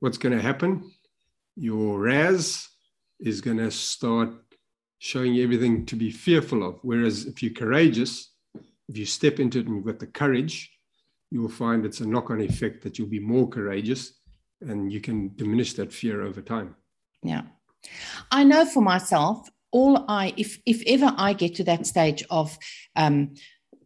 What's 0.00 0.18
going 0.18 0.36
to 0.36 0.42
happen? 0.42 0.90
Your 1.56 2.00
RAS 2.00 2.68
is 3.20 3.40
going 3.40 3.58
to 3.58 3.70
start 3.70 4.30
showing 4.98 5.34
you 5.34 5.44
everything 5.44 5.86
to 5.86 5.96
be 5.96 6.10
fearful 6.10 6.66
of. 6.66 6.78
Whereas 6.82 7.26
if 7.26 7.42
you're 7.42 7.52
courageous, 7.52 8.32
if 8.88 8.96
you 8.96 9.06
step 9.06 9.38
into 9.38 9.60
it 9.60 9.66
and 9.66 9.76
you've 9.76 9.86
got 9.86 9.98
the 9.98 10.06
courage, 10.06 10.71
you 11.32 11.40
will 11.40 11.48
find 11.48 11.86
it's 11.86 12.00
a 12.00 12.06
knock 12.06 12.30
on 12.30 12.42
effect 12.42 12.82
that 12.82 12.98
you'll 12.98 13.08
be 13.08 13.18
more 13.18 13.48
courageous 13.48 14.12
and 14.60 14.92
you 14.92 15.00
can 15.00 15.34
diminish 15.36 15.72
that 15.72 15.90
fear 15.90 16.20
over 16.20 16.42
time. 16.42 16.76
Yeah. 17.22 17.42
I 18.30 18.44
know 18.44 18.66
for 18.66 18.82
myself, 18.82 19.48
all 19.70 20.04
I, 20.08 20.34
if, 20.36 20.60
if 20.66 20.82
ever 20.86 21.14
I 21.16 21.32
get 21.32 21.54
to 21.54 21.64
that 21.64 21.86
stage 21.86 22.22
of, 22.28 22.58
um, 22.96 23.32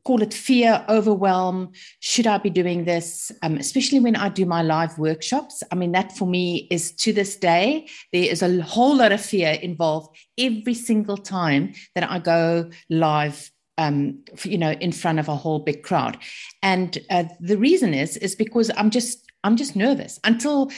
call 0.04 0.22
it 0.22 0.34
fear, 0.34 0.84
overwhelm. 0.88 1.70
Should 2.00 2.26
I 2.26 2.38
be 2.38 2.50
doing 2.50 2.84
this? 2.84 3.30
Um, 3.42 3.58
especially 3.58 4.00
when 4.00 4.16
I 4.16 4.28
do 4.28 4.44
my 4.44 4.62
live 4.62 4.98
workshops. 4.98 5.62
I 5.70 5.76
mean, 5.76 5.92
that 5.92 6.16
for 6.16 6.26
me 6.26 6.66
is 6.70 6.92
to 6.96 7.12
this 7.12 7.36
day, 7.36 7.88
there 8.12 8.28
is 8.28 8.42
a 8.42 8.60
whole 8.60 8.96
lot 8.96 9.12
of 9.12 9.20
fear 9.20 9.52
involved 9.52 10.16
every 10.36 10.74
single 10.74 11.16
time 11.16 11.74
that 11.94 12.10
I 12.10 12.18
go 12.18 12.70
live 12.90 13.52
um, 13.78 14.18
you 14.44 14.58
know, 14.58 14.72
in 14.72 14.92
front 14.92 15.18
of 15.18 15.28
a 15.28 15.36
whole 15.36 15.58
big 15.58 15.82
crowd. 15.82 16.18
And 16.62 16.98
uh, 17.10 17.24
the 17.40 17.58
reason 17.58 17.94
is, 17.94 18.16
is 18.16 18.34
because 18.34 18.70
I'm 18.76 18.90
just, 18.90 19.30
I'm 19.44 19.56
just 19.56 19.76
nervous 19.76 20.18
until 20.24 20.70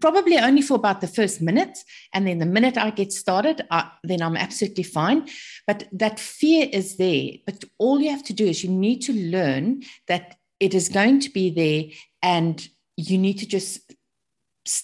probably 0.00 0.36
only 0.36 0.62
for 0.62 0.74
about 0.74 1.00
the 1.00 1.06
first 1.06 1.40
minute. 1.40 1.78
And 2.12 2.26
then 2.26 2.38
the 2.38 2.46
minute 2.46 2.76
I 2.76 2.90
get 2.90 3.12
started, 3.12 3.62
I, 3.70 3.90
then 4.02 4.20
I'm 4.20 4.36
absolutely 4.36 4.84
fine. 4.84 5.28
But 5.66 5.84
that 5.92 6.20
fear 6.20 6.68
is 6.70 6.96
there. 6.96 7.30
But 7.46 7.64
all 7.78 8.00
you 8.00 8.10
have 8.10 8.24
to 8.24 8.32
do 8.32 8.46
is 8.46 8.64
you 8.64 8.70
need 8.70 9.00
to 9.02 9.12
learn 9.12 9.82
that 10.08 10.36
it 10.58 10.74
is 10.74 10.88
going 10.88 11.20
to 11.20 11.30
be 11.30 11.50
there 11.50 11.96
and 12.22 12.68
you 12.96 13.16
need 13.16 13.38
to 13.38 13.46
just 13.46 13.94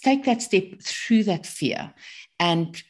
take 0.03 0.25
that 0.25 0.41
step 0.41 0.81
through 0.83 1.25
that 1.25 1.47
fear 1.47 1.93
and 2.41 2.83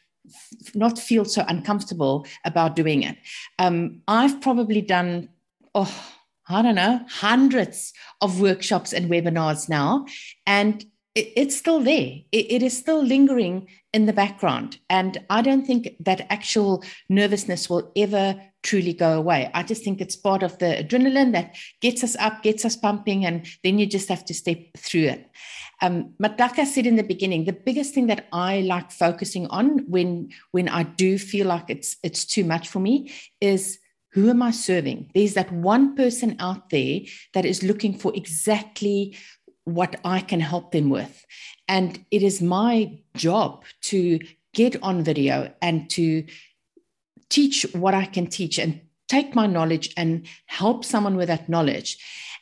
not 0.75 0.99
feel 0.99 1.25
so 1.25 1.45
uncomfortable 1.49 2.27
about 2.45 2.77
doing 2.77 3.03
it. 3.03 3.17
Um, 3.59 4.03
I've 4.09 4.41
probably 4.41 4.81
done, 4.81 5.29
oh, 5.75 6.13
I 6.49 6.63
don't 6.63 6.75
know, 6.77 7.01
hundreds 7.09 7.93
of 8.21 8.41
workshops 8.41 8.93
and 8.93 9.11
webinars 9.11 9.69
now, 9.69 10.07
and 10.47 10.85
it, 11.17 11.33
it's 11.35 11.57
still 11.57 11.81
there. 11.81 12.21
It, 12.31 12.53
it 12.53 12.63
is 12.63 12.77
still 12.77 13.03
lingering 13.03 13.69
in 13.93 14.07
the 14.07 14.13
background. 14.13 14.79
And 14.89 15.19
I 15.31 15.43
don't 15.43 15.67
think 15.67 15.97
that 16.01 16.31
actual 16.31 16.85
nervousness 17.09 17.69
will 17.69 17.91
ever 17.97 18.41
truly 18.63 18.93
go 18.93 19.17
away. 19.17 19.51
I 19.55 19.63
just 19.63 19.83
think 19.83 20.01
it's 20.01 20.17
part 20.17 20.43
of 20.43 20.59
the 20.59 20.85
adrenaline 20.85 21.33
that 21.33 21.57
gets 21.81 22.05
us 22.05 22.17
up, 22.17 22.43
gets 22.43 22.65
us 22.65 22.77
pumping, 22.77 23.25
and 23.25 23.47
then 23.65 23.79
you 23.79 23.87
just 23.87 24.09
have 24.09 24.25
to 24.27 24.35
step 24.35 24.59
through 24.77 25.05
it. 25.05 25.31
Um, 25.83 26.15
Mataka 26.23 26.67
said 26.67 26.87
in 26.87 26.97
the 26.97 27.03
beginning, 27.03 27.45
the 27.45 27.53
biggest 27.53 27.95
thing 27.95 28.07
that 28.09 28.27
I 28.33 28.61
like 28.61 28.91
focusing 28.91 29.47
on 29.49 29.91
when 29.91 30.31
when 30.53 30.69
I 30.69 30.85
do 30.85 31.19
feel 31.19 31.47
like 31.47 31.67
it's 31.69 31.97
it's 32.03 32.25
too 32.25 32.45
much 32.45 32.69
for 32.69 32.81
me 32.81 33.13
is 33.41 33.79
who 34.13 34.31
am 34.31 34.43
I 34.43 34.51
serving? 34.51 35.11
There's 35.15 35.35
that 35.35 35.53
one 35.53 35.95
person 35.95 36.37
out 36.41 36.71
there 36.71 37.01
that 37.35 37.45
is 37.45 37.63
looking 37.63 37.99
for 37.99 38.13
exactly 38.17 39.15
what 39.67 39.97
I 40.05 40.21
can 40.21 40.41
help 40.41 40.73
them 40.73 40.89
with. 40.91 41.27
And 41.69 42.05
it 42.11 42.23
is 42.23 42.41
my 42.41 42.99
job 43.17 43.65
to 43.83 44.21
get 44.55 44.83
on 44.83 45.05
video 45.05 45.53
and 45.61 45.91
to 45.91 46.25
teach 47.29 47.67
what 47.75 47.93
I 47.93 48.07
can 48.07 48.29
teach 48.29 48.59
and 48.59 48.81
take 49.09 49.35
my 49.35 49.47
knowledge 49.47 49.93
and 49.97 50.27
help 50.47 50.85
someone 50.85 51.17
with 51.17 51.29
that 51.29 51.49
knowledge. 51.49 51.99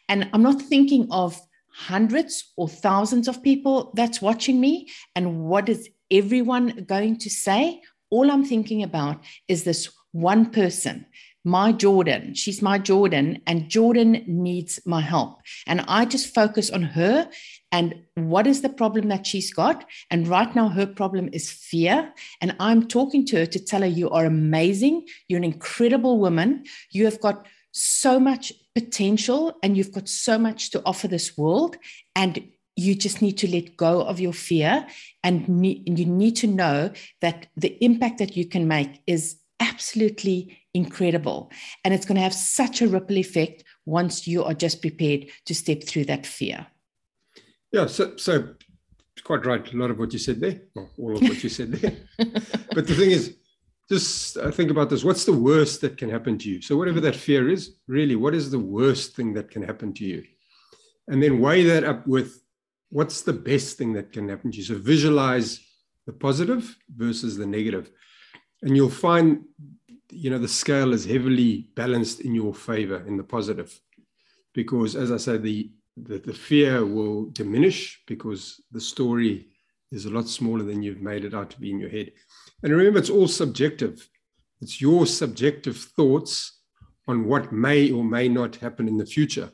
And 0.09 0.29
I'm 0.33 0.43
not 0.43 0.61
thinking 0.61 1.09
of 1.11 1.41
hundreds 1.75 2.53
or 2.57 2.69
thousands 2.69 3.27
of 3.27 3.43
people 3.43 3.91
that's 3.95 4.23
watching 4.23 4.61
me 4.61 4.89
and 5.17 5.41
what 5.41 5.69
is 5.69 5.89
everyone 6.11 6.85
going 6.87 7.19
to 7.19 7.29
say 7.29 7.81
all 8.11 8.31
i'm 8.31 8.45
thinking 8.45 8.81
about 8.81 9.21
is 9.49 9.65
this 9.65 9.91
one 10.13 10.49
person 10.49 11.05
my 11.45 11.73
jordan 11.73 12.35
she's 12.35 12.63
my 12.63 12.79
jordan 12.79 13.41
and 13.47 13.69
jordan 13.69 14.25
needs 14.27 14.81
my 14.87 15.01
help. 15.01 15.41
And 15.67 15.85
i 15.89 16.05
just 16.05 16.35
focus 16.35 16.71
on 16.71 16.83
her 16.83 17.29
and 17.71 17.95
what 18.15 18.47
is 18.47 18.63
the 18.63 18.69
problem 18.69 19.09
that 19.09 19.27
she's 19.27 19.53
got. 19.53 19.85
And 20.09 20.29
right 20.29 20.55
now 20.55 20.69
her 20.69 20.87
problem 20.87 21.29
is 21.33 21.51
fear. 21.51 22.13
And 22.41 22.57
i'm 22.61 22.87
talking 22.87 23.27
to 23.27 23.37
her 23.37 23.47
to 23.47 23.59
tell 23.59 23.83
her 23.83 23.87
you 23.87 24.11
are 24.11 24.25
amazing. 24.25 25.07
You're 25.29 25.39
an 25.39 25.45
incredible 25.45 26.19
woman. 26.19 26.65
You 26.91 27.05
have 27.05 27.21
got 27.21 27.47
so 27.73 28.21
much 28.21 28.53
potential 28.75 29.59
and 29.63 29.77
you've 29.77 29.93
got 29.93 30.09
so 30.09 30.39
much 30.39 30.71
to 30.71 30.83
offer 30.87 31.09
this 31.09 31.37
world. 31.37 31.77
And 32.15 32.49
you 32.77 32.95
just 32.95 33.23
need 33.23 33.39
to 33.39 33.51
let 33.51 33.77
go 33.77 34.03
of 34.03 34.19
your 34.19 34.33
fear 34.33 34.87
and 35.23 35.49
ne- 35.49 35.83
you 35.87 36.07
need 36.07 36.37
to 36.37 36.47
know 36.47 36.93
that 37.21 37.47
the 37.57 37.77
impact 37.85 38.19
that 38.19 38.37
you 38.37 38.47
can 38.47 38.67
make 38.67 39.01
is 39.07 39.37
absolutely 39.61 40.59
incredible 40.75 41.51
and 41.85 41.95
it's 41.95 42.05
going 42.05 42.17
to 42.17 42.23
have 42.23 42.35
such 42.35 42.83
a 42.83 42.89
ripple 42.89 43.19
effect 43.19 43.65
once 43.87 44.27
you 44.27 44.43
are 44.43 44.55
just 44.55 44.81
prepared 44.81 45.27
to 45.45 45.55
step 45.55 45.85
through 45.85 46.05
that 46.05 46.27
fear 46.27 46.67
yeah 47.73 47.87
so 47.87 48.17
so 48.17 48.49
quite 49.23 49.47
right 49.47 49.73
a 49.73 49.77
lot 49.77 49.91
of 49.91 49.99
what 49.99 50.13
you 50.13 50.19
said 50.19 50.41
there 50.41 50.61
well, 50.75 50.91
all 50.99 51.17
of 51.17 51.23
what 51.23 51.43
you 51.43 51.49
said 51.49 51.73
there 51.73 51.97
but 52.75 52.87
the 52.87 52.95
thing 52.95 53.11
is 53.11 53.37
just 53.89 54.37
uh, 54.39 54.51
think 54.51 54.71
about 54.71 54.91
this. 54.91 55.05
What's 55.05 55.25
the 55.25 55.33
worst 55.33 55.81
that 55.83 55.99
can 55.99 56.09
happen 56.09 56.39
to 56.39 56.49
you? 56.49 56.63
So, 56.63 56.77
whatever 56.77 57.01
that 57.01 57.17
fear 57.17 57.49
is, 57.49 57.77
really, 57.87 58.17
what 58.17 58.35
is 58.35 58.51
the 58.51 58.59
worst 58.59 59.15
thing 59.15 59.35
that 59.35 59.51
can 59.51 59.63
happen 59.63 59.93
to 59.95 60.05
you? 60.05 60.25
And 61.09 61.23
then 61.23 61.41
weigh 61.41 61.65
that 61.65 61.85
up 61.85 62.07
with 62.07 62.43
what's 62.91 63.23
the 63.23 63.33
best 63.33 63.77
thing 63.77 63.93
that 63.95 64.13
can 64.13 64.29
happen 64.29 64.51
to 64.53 64.57
you. 64.57 64.65
So, 64.65 64.77
visualize 64.77 65.61
the 66.07 66.13
positive 66.13 66.77
versus 66.97 67.37
the 67.37 67.47
negative. 67.47 67.91
And 68.65 68.75
you'll 68.75 68.91
find, 68.91 69.45
you 70.11 70.31
know, 70.31 70.39
the 70.39 70.49
scale 70.49 70.93
is 70.93 71.05
heavily 71.05 71.69
balanced 71.77 72.23
in 72.23 72.35
your 72.35 72.55
favor 72.55 73.05
in 73.07 73.17
the 73.17 73.23
positive. 73.23 73.79
Because, 74.55 74.97
as 74.97 75.13
I 75.13 75.19
said, 75.19 75.43
the, 75.43 75.71
the, 75.97 76.19
the 76.19 76.33
fear 76.33 76.85
will 76.85 77.27
diminish 77.27 78.03
because 78.07 78.61
the 78.73 78.81
story 78.81 79.49
is 79.93 80.07
a 80.07 80.11
lot 80.11 80.27
smaller 80.27 80.65
than 80.65 80.83
you've 80.83 81.03
made 81.03 81.25
it 81.25 81.35
out 81.35 81.51
to 81.51 81.61
be 81.61 81.71
in 81.71 81.79
your 81.79 81.91
head. 81.91 82.11
And 82.63 82.73
remember, 82.73 82.99
it's 82.99 83.11
all 83.11 83.29
subjective. 83.29 84.09
It's 84.61 84.81
your 84.81 85.07
subjective 85.07 85.77
thoughts 85.77 86.61
on 87.07 87.27
what 87.27 87.53
may 87.53 87.91
or 87.91 88.03
may 88.03 88.29
not 88.29 88.57
happen 88.57 88.89
in 88.89 88.97
the 88.97 89.07
future 89.07 89.51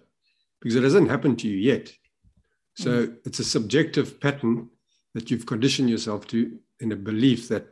because 0.60 0.76
it 0.76 0.84
hasn't 0.84 1.10
happened 1.10 1.40
to 1.40 1.48
you 1.48 1.56
yet. 1.56 1.92
So 2.76 3.06
mm. 3.06 3.16
it's 3.24 3.40
a 3.40 3.44
subjective 3.44 4.20
pattern 4.20 4.68
that 5.14 5.30
you've 5.30 5.46
conditioned 5.46 5.90
yourself 5.90 6.26
to 6.28 6.58
in 6.78 6.92
a 6.92 6.96
belief 6.96 7.48
that 7.48 7.66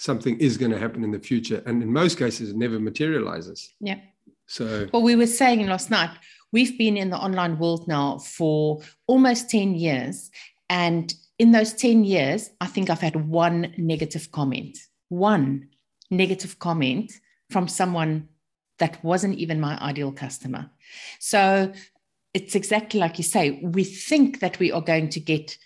something 0.00 0.38
is 0.38 0.56
going 0.56 0.72
to 0.72 0.78
happen 0.78 1.04
in 1.04 1.10
the 1.10 1.18
future. 1.18 1.62
And 1.66 1.82
in 1.82 1.92
most 1.92 2.18
cases, 2.18 2.50
it 2.50 2.56
never 2.56 2.80
materializes. 2.80 3.74
Yeah. 3.80 3.98
So, 4.46 4.88
well, 4.94 5.02
we 5.02 5.14
were 5.14 5.26
saying 5.26 5.66
last 5.66 5.90
night, 5.90 6.10
we've 6.52 6.78
been 6.78 6.96
in 6.96 7.10
the 7.10 7.18
online 7.18 7.58
world 7.58 7.86
now 7.86 8.16
for 8.16 8.80
almost 9.06 9.50
10 9.50 9.74
years. 9.74 10.30
And 10.70 11.12
in 11.38 11.52
those 11.52 11.74
10 11.74 12.04
years, 12.04 12.48
I 12.62 12.66
think 12.66 12.88
I've 12.88 13.02
had 13.02 13.28
one 13.28 13.74
negative 13.76 14.32
comment, 14.32 14.78
one 15.10 15.68
negative 16.10 16.58
comment 16.58 17.12
from 17.50 17.68
someone 17.68 18.26
that 18.78 19.04
wasn't 19.04 19.36
even 19.36 19.60
my 19.60 19.78
ideal 19.82 20.12
customer. 20.12 20.70
So 21.18 21.72
it's 22.32 22.54
exactly 22.54 22.98
like 22.98 23.18
you 23.18 23.24
say, 23.24 23.60
we 23.62 23.84
think 23.84 24.40
that 24.40 24.58
we 24.58 24.72
are 24.72 24.80
going 24.80 25.10
to 25.10 25.20
get 25.20 25.58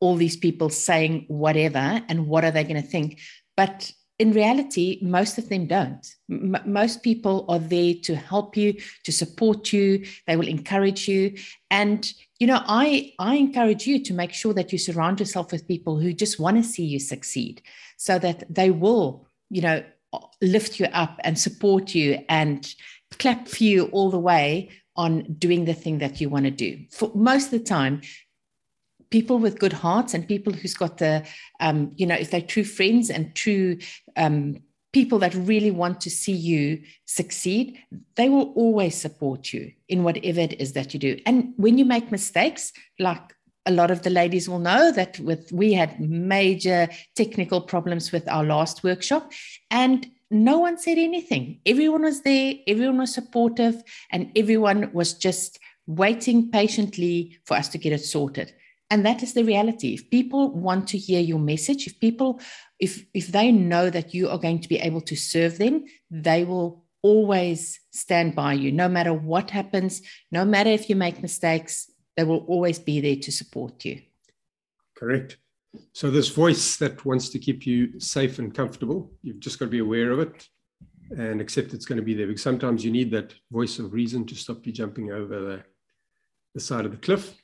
all 0.00 0.16
these 0.16 0.38
people 0.38 0.70
saying 0.70 1.26
whatever 1.28 2.02
and 2.08 2.26
what 2.26 2.44
are 2.44 2.50
they 2.50 2.64
going 2.64 2.82
to 2.82 2.88
think. 2.88 3.20
But 3.56 3.92
in 4.18 4.32
reality, 4.32 4.98
most 5.02 5.38
of 5.38 5.48
them 5.48 5.66
don't. 5.66 6.06
M- 6.30 6.62
most 6.66 7.02
people 7.02 7.44
are 7.48 7.58
there 7.58 7.94
to 8.02 8.14
help 8.14 8.56
you, 8.56 8.74
to 9.04 9.12
support 9.12 9.72
you. 9.72 10.06
They 10.26 10.36
will 10.36 10.48
encourage 10.48 11.08
you. 11.08 11.36
And, 11.70 12.10
you 12.38 12.46
know, 12.46 12.62
I, 12.66 13.12
I 13.18 13.34
encourage 13.36 13.86
you 13.86 14.02
to 14.04 14.14
make 14.14 14.32
sure 14.32 14.54
that 14.54 14.72
you 14.72 14.78
surround 14.78 15.18
yourself 15.18 15.50
with 15.50 15.68
people 15.68 15.98
who 15.98 16.12
just 16.12 16.38
want 16.38 16.56
to 16.58 16.62
see 16.62 16.84
you 16.84 17.00
succeed 17.00 17.62
so 17.96 18.18
that 18.20 18.44
they 18.48 18.70
will, 18.70 19.26
you 19.50 19.62
know, 19.62 19.82
lift 20.40 20.78
you 20.78 20.86
up 20.86 21.18
and 21.24 21.38
support 21.38 21.94
you 21.94 22.24
and 22.28 22.72
clap 23.18 23.48
for 23.48 23.64
you 23.64 23.86
all 23.86 24.10
the 24.10 24.18
way 24.18 24.70
on 24.96 25.24
doing 25.38 25.64
the 25.64 25.74
thing 25.74 25.98
that 25.98 26.20
you 26.20 26.28
want 26.28 26.44
to 26.44 26.50
do. 26.52 26.84
For 26.92 27.10
most 27.14 27.46
of 27.46 27.50
the 27.50 27.60
time, 27.60 28.02
people 29.10 29.38
with 29.38 29.58
good 29.58 29.72
hearts 29.72 30.14
and 30.14 30.26
people 30.26 30.52
who's 30.52 30.74
got 30.74 30.98
the, 30.98 31.24
um, 31.60 31.92
you 31.96 32.06
know, 32.06 32.14
if 32.14 32.30
they're 32.30 32.40
true 32.40 32.64
friends 32.64 33.10
and 33.10 33.34
true 33.34 33.78
um, 34.16 34.56
people 34.92 35.18
that 35.18 35.34
really 35.34 35.72
want 35.72 36.00
to 36.00 36.10
see 36.10 36.32
you 36.32 36.80
succeed, 37.04 37.78
they 38.14 38.28
will 38.28 38.52
always 38.54 38.94
support 38.94 39.52
you 39.52 39.72
in 39.88 40.04
whatever 40.04 40.40
it 40.40 40.60
is 40.60 40.72
that 40.72 40.94
you 40.94 41.00
do. 41.00 41.18
And 41.26 41.52
when 41.56 41.76
you 41.78 41.84
make 41.84 42.12
mistakes, 42.12 42.72
like 42.98 43.34
a 43.66 43.72
lot 43.72 43.90
of 43.90 44.02
the 44.02 44.10
ladies 44.10 44.48
will 44.48 44.58
know 44.58 44.92
that 44.92 45.18
with 45.20 45.50
we 45.52 45.72
had 45.72 45.98
major 46.00 46.88
technical 47.16 47.60
problems 47.60 48.12
with 48.12 48.28
our 48.28 48.44
last 48.44 48.84
workshop 48.84 49.32
and 49.70 50.06
no 50.30 50.58
one 50.58 50.76
said 50.76 50.98
anything 50.98 51.60
everyone 51.64 52.02
was 52.02 52.22
there 52.22 52.54
everyone 52.66 52.98
was 52.98 53.14
supportive 53.14 53.82
and 54.10 54.30
everyone 54.36 54.90
was 54.92 55.14
just 55.14 55.58
waiting 55.86 56.50
patiently 56.50 57.38
for 57.44 57.56
us 57.56 57.68
to 57.68 57.78
get 57.78 57.92
it 57.92 58.04
sorted 58.04 58.52
and 58.90 59.04
that 59.04 59.22
is 59.22 59.34
the 59.34 59.44
reality 59.44 59.94
if 59.94 60.10
people 60.10 60.52
want 60.52 60.88
to 60.88 60.98
hear 60.98 61.20
your 61.20 61.38
message 61.38 61.86
if 61.86 61.98
people 62.00 62.40
if 62.78 63.04
if 63.14 63.28
they 63.28 63.50
know 63.50 63.90
that 63.90 64.14
you 64.14 64.28
are 64.28 64.38
going 64.38 64.60
to 64.60 64.68
be 64.68 64.78
able 64.78 65.00
to 65.00 65.16
serve 65.16 65.58
them 65.58 65.84
they 66.10 66.44
will 66.44 66.84
always 67.02 67.80
stand 67.90 68.34
by 68.34 68.52
you 68.52 68.72
no 68.72 68.88
matter 68.88 69.12
what 69.12 69.50
happens 69.50 70.02
no 70.30 70.44
matter 70.44 70.70
if 70.70 70.88
you 70.88 70.96
make 70.96 71.22
mistakes 71.22 71.90
they 72.16 72.24
will 72.24 72.44
always 72.46 72.78
be 72.78 73.00
there 73.00 73.16
to 73.16 73.32
support 73.32 73.84
you. 73.84 74.00
Correct. 74.96 75.38
So, 75.92 76.10
this 76.10 76.28
voice 76.28 76.76
that 76.76 77.04
wants 77.04 77.28
to 77.30 77.38
keep 77.38 77.66
you 77.66 77.98
safe 77.98 78.38
and 78.38 78.54
comfortable, 78.54 79.12
you've 79.22 79.40
just 79.40 79.58
got 79.58 79.66
to 79.66 79.70
be 79.70 79.80
aware 79.80 80.12
of 80.12 80.20
it 80.20 80.48
and 81.16 81.40
accept 81.40 81.74
it's 81.74 81.84
going 81.84 81.96
to 81.96 82.04
be 82.04 82.14
there 82.14 82.26
because 82.26 82.42
sometimes 82.42 82.84
you 82.84 82.90
need 82.90 83.10
that 83.10 83.34
voice 83.50 83.78
of 83.78 83.92
reason 83.92 84.24
to 84.26 84.34
stop 84.34 84.64
you 84.66 84.72
jumping 84.72 85.10
over 85.10 85.40
the, 85.40 85.64
the 86.54 86.60
side 86.60 86.86
of 86.86 86.92
the 86.92 86.96
cliff. 86.96 87.34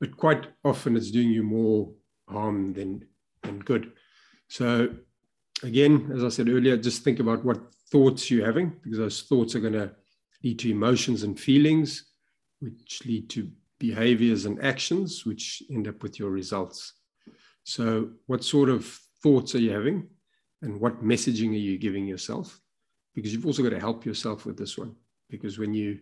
But 0.00 0.16
quite 0.16 0.46
often 0.64 0.96
it's 0.96 1.10
doing 1.10 1.30
you 1.30 1.42
more 1.42 1.92
harm 2.28 2.72
than, 2.72 3.06
than 3.42 3.60
good. 3.60 3.92
So, 4.48 4.90
again, 5.62 6.10
as 6.14 6.22
I 6.22 6.28
said 6.28 6.48
earlier, 6.48 6.76
just 6.76 7.02
think 7.02 7.18
about 7.18 7.44
what 7.44 7.74
thoughts 7.90 8.30
you're 8.30 8.46
having 8.46 8.76
because 8.82 8.98
those 8.98 9.22
thoughts 9.22 9.54
are 9.54 9.60
going 9.60 9.72
to 9.72 9.92
lead 10.44 10.58
to 10.60 10.70
emotions 10.70 11.22
and 11.22 11.38
feelings, 11.38 12.10
which 12.60 13.02
lead 13.06 13.30
to 13.30 13.50
behaviors 13.78 14.46
and 14.46 14.62
actions 14.64 15.24
which 15.26 15.62
end 15.70 15.86
up 15.88 16.02
with 16.02 16.18
your 16.18 16.30
results. 16.30 16.94
So, 17.64 18.10
what 18.26 18.44
sort 18.44 18.68
of 18.68 18.86
thoughts 19.22 19.54
are 19.54 19.60
you 19.60 19.72
having? 19.72 20.08
And 20.62 20.80
what 20.80 21.04
messaging 21.04 21.50
are 21.50 21.64
you 21.68 21.78
giving 21.78 22.06
yourself? 22.06 22.60
Because 23.14 23.32
you've 23.32 23.46
also 23.46 23.62
got 23.62 23.70
to 23.70 23.80
help 23.80 24.04
yourself 24.04 24.46
with 24.46 24.56
this 24.56 24.78
one. 24.78 24.94
Because 25.28 25.58
when 25.58 25.74
you 25.74 26.00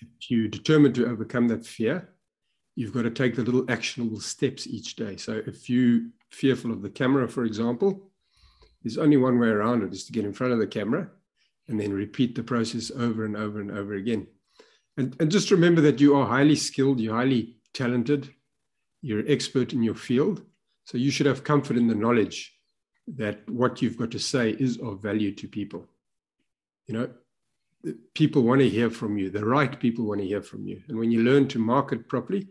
if 0.00 0.30
you 0.30 0.48
determined 0.48 0.94
to 0.96 1.06
overcome 1.06 1.48
that 1.48 1.64
fear, 1.64 2.13
you've 2.76 2.92
got 2.92 3.02
to 3.02 3.10
take 3.10 3.36
the 3.36 3.42
little 3.42 3.64
actionable 3.70 4.20
steps 4.20 4.66
each 4.66 4.96
day. 4.96 5.16
So 5.16 5.42
if 5.46 5.70
you're 5.70 6.00
fearful 6.30 6.72
of 6.72 6.82
the 6.82 6.90
camera, 6.90 7.28
for 7.28 7.44
example, 7.44 8.10
there's 8.82 8.98
only 8.98 9.16
one 9.16 9.38
way 9.38 9.48
around 9.48 9.82
it 9.82 9.92
is 9.92 10.04
to 10.04 10.12
get 10.12 10.24
in 10.24 10.32
front 10.32 10.52
of 10.52 10.58
the 10.58 10.66
camera 10.66 11.08
and 11.68 11.80
then 11.80 11.92
repeat 11.92 12.34
the 12.34 12.42
process 12.42 12.90
over 12.90 13.24
and 13.24 13.36
over 13.36 13.60
and 13.60 13.70
over 13.70 13.94
again. 13.94 14.26
And, 14.96 15.16
and 15.20 15.30
just 15.30 15.50
remember 15.50 15.80
that 15.82 16.00
you 16.00 16.16
are 16.16 16.26
highly 16.26 16.56
skilled, 16.56 17.00
you're 17.00 17.14
highly 17.14 17.56
talented, 17.72 18.32
you're 19.02 19.20
an 19.20 19.30
expert 19.30 19.72
in 19.72 19.82
your 19.82 19.94
field. 19.94 20.42
So 20.84 20.98
you 20.98 21.10
should 21.10 21.26
have 21.26 21.44
comfort 21.44 21.76
in 21.76 21.88
the 21.88 21.94
knowledge 21.94 22.52
that 23.06 23.48
what 23.48 23.80
you've 23.80 23.96
got 23.96 24.10
to 24.12 24.18
say 24.18 24.50
is 24.50 24.78
of 24.78 25.02
value 25.02 25.34
to 25.34 25.48
people. 25.48 25.86
You 26.86 26.94
know, 26.94 27.94
people 28.14 28.42
want 28.42 28.60
to 28.60 28.68
hear 28.68 28.90
from 28.90 29.16
you, 29.16 29.30
the 29.30 29.44
right 29.44 29.78
people 29.78 30.06
want 30.06 30.20
to 30.20 30.26
hear 30.26 30.42
from 30.42 30.66
you. 30.66 30.82
And 30.88 30.98
when 30.98 31.10
you 31.10 31.22
learn 31.22 31.48
to 31.48 31.58
market 31.58 32.08
properly, 32.08 32.48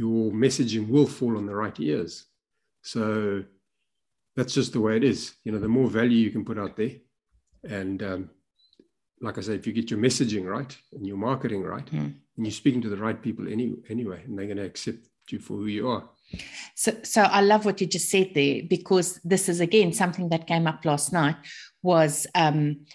your 0.00 0.32
messaging 0.32 0.88
will 0.88 1.06
fall 1.06 1.36
on 1.36 1.44
the 1.44 1.54
right 1.54 1.78
ears. 1.78 2.24
So 2.80 3.44
that's 4.34 4.54
just 4.54 4.72
the 4.72 4.80
way 4.80 4.96
it 4.96 5.04
is. 5.04 5.34
You 5.44 5.52
know, 5.52 5.58
the 5.58 5.68
more 5.68 5.88
value 5.88 6.16
you 6.16 6.30
can 6.30 6.44
put 6.50 6.58
out 6.58 6.74
there, 6.74 6.92
and 7.68 8.02
um, 8.02 8.30
like 9.20 9.36
I 9.36 9.42
say, 9.42 9.54
if 9.56 9.66
you 9.66 9.74
get 9.74 9.90
your 9.90 10.00
messaging 10.00 10.46
right 10.46 10.74
and 10.94 11.06
your 11.06 11.18
marketing 11.18 11.62
right, 11.62 11.84
mm. 11.84 12.14
and 12.36 12.46
you're 12.46 12.50
speaking 12.62 12.80
to 12.80 12.88
the 12.88 12.96
right 12.96 13.20
people 13.20 13.46
any, 13.46 13.74
anyway, 13.90 14.22
and 14.24 14.38
they're 14.38 14.46
going 14.46 14.56
to 14.64 14.64
accept 14.64 15.06
you 15.28 15.38
for 15.38 15.58
who 15.58 15.66
you 15.66 15.90
are. 15.90 16.08
So, 16.76 16.92
so 17.02 17.22
I 17.22 17.42
love 17.42 17.66
what 17.66 17.82
you 17.82 17.86
just 17.86 18.08
said 18.08 18.30
there 18.34 18.62
because 18.76 19.20
this 19.22 19.50
is 19.50 19.60
again 19.60 19.92
something 19.92 20.30
that 20.30 20.46
came 20.46 20.66
up 20.66 20.86
last 20.86 21.12
night 21.12 21.36
was 21.82 22.26
um, 22.34 22.86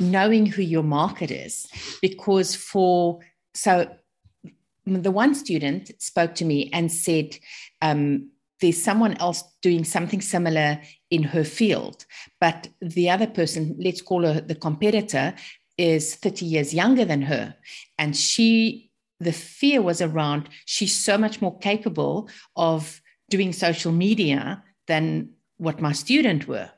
knowing 0.00 0.46
who 0.46 0.62
your 0.62 0.82
market 0.82 1.30
is. 1.30 1.66
Because 2.00 2.54
for 2.54 3.20
so 3.54 3.86
the 4.86 5.10
one 5.10 5.34
student 5.34 5.90
spoke 5.98 6.34
to 6.36 6.44
me 6.44 6.70
and 6.72 6.90
said, 6.92 7.36
um, 7.82 8.30
there's 8.60 8.82
someone 8.82 9.16
else 9.18 9.42
doing 9.62 9.84
something 9.84 10.20
similar 10.20 10.80
in 11.10 11.22
her 11.22 11.44
field, 11.44 12.06
but 12.40 12.68
the 12.80 13.10
other 13.10 13.26
person, 13.26 13.76
let's 13.78 14.00
call 14.00 14.24
her 14.24 14.40
the 14.40 14.54
competitor, 14.54 15.34
is 15.76 16.14
30 16.14 16.46
years 16.46 16.72
younger 16.72 17.04
than 17.04 17.22
her. 17.22 17.54
And 17.98 18.16
she, 18.16 18.90
the 19.20 19.32
fear 19.32 19.82
was 19.82 20.00
around, 20.00 20.48
she's 20.66 20.94
so 20.94 21.18
much 21.18 21.42
more 21.42 21.58
capable 21.58 22.28
of 22.56 23.00
doing 23.28 23.52
social 23.52 23.92
media 23.92 24.62
than 24.86 25.30
what 25.56 25.80
my 25.80 25.92
student 25.92 26.46
were. 26.46 26.70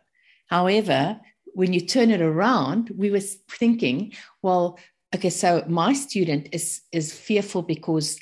However, 0.46 1.20
when 1.54 1.72
you 1.72 1.80
turn 1.80 2.10
it 2.10 2.20
around, 2.20 2.90
we 2.96 3.10
were 3.10 3.20
thinking, 3.20 4.12
well, 4.42 4.78
okay, 5.14 5.30
so 5.30 5.64
my 5.68 5.92
student 5.92 6.48
is 6.52 6.82
is 6.92 7.12
fearful 7.12 7.62
because 7.62 8.18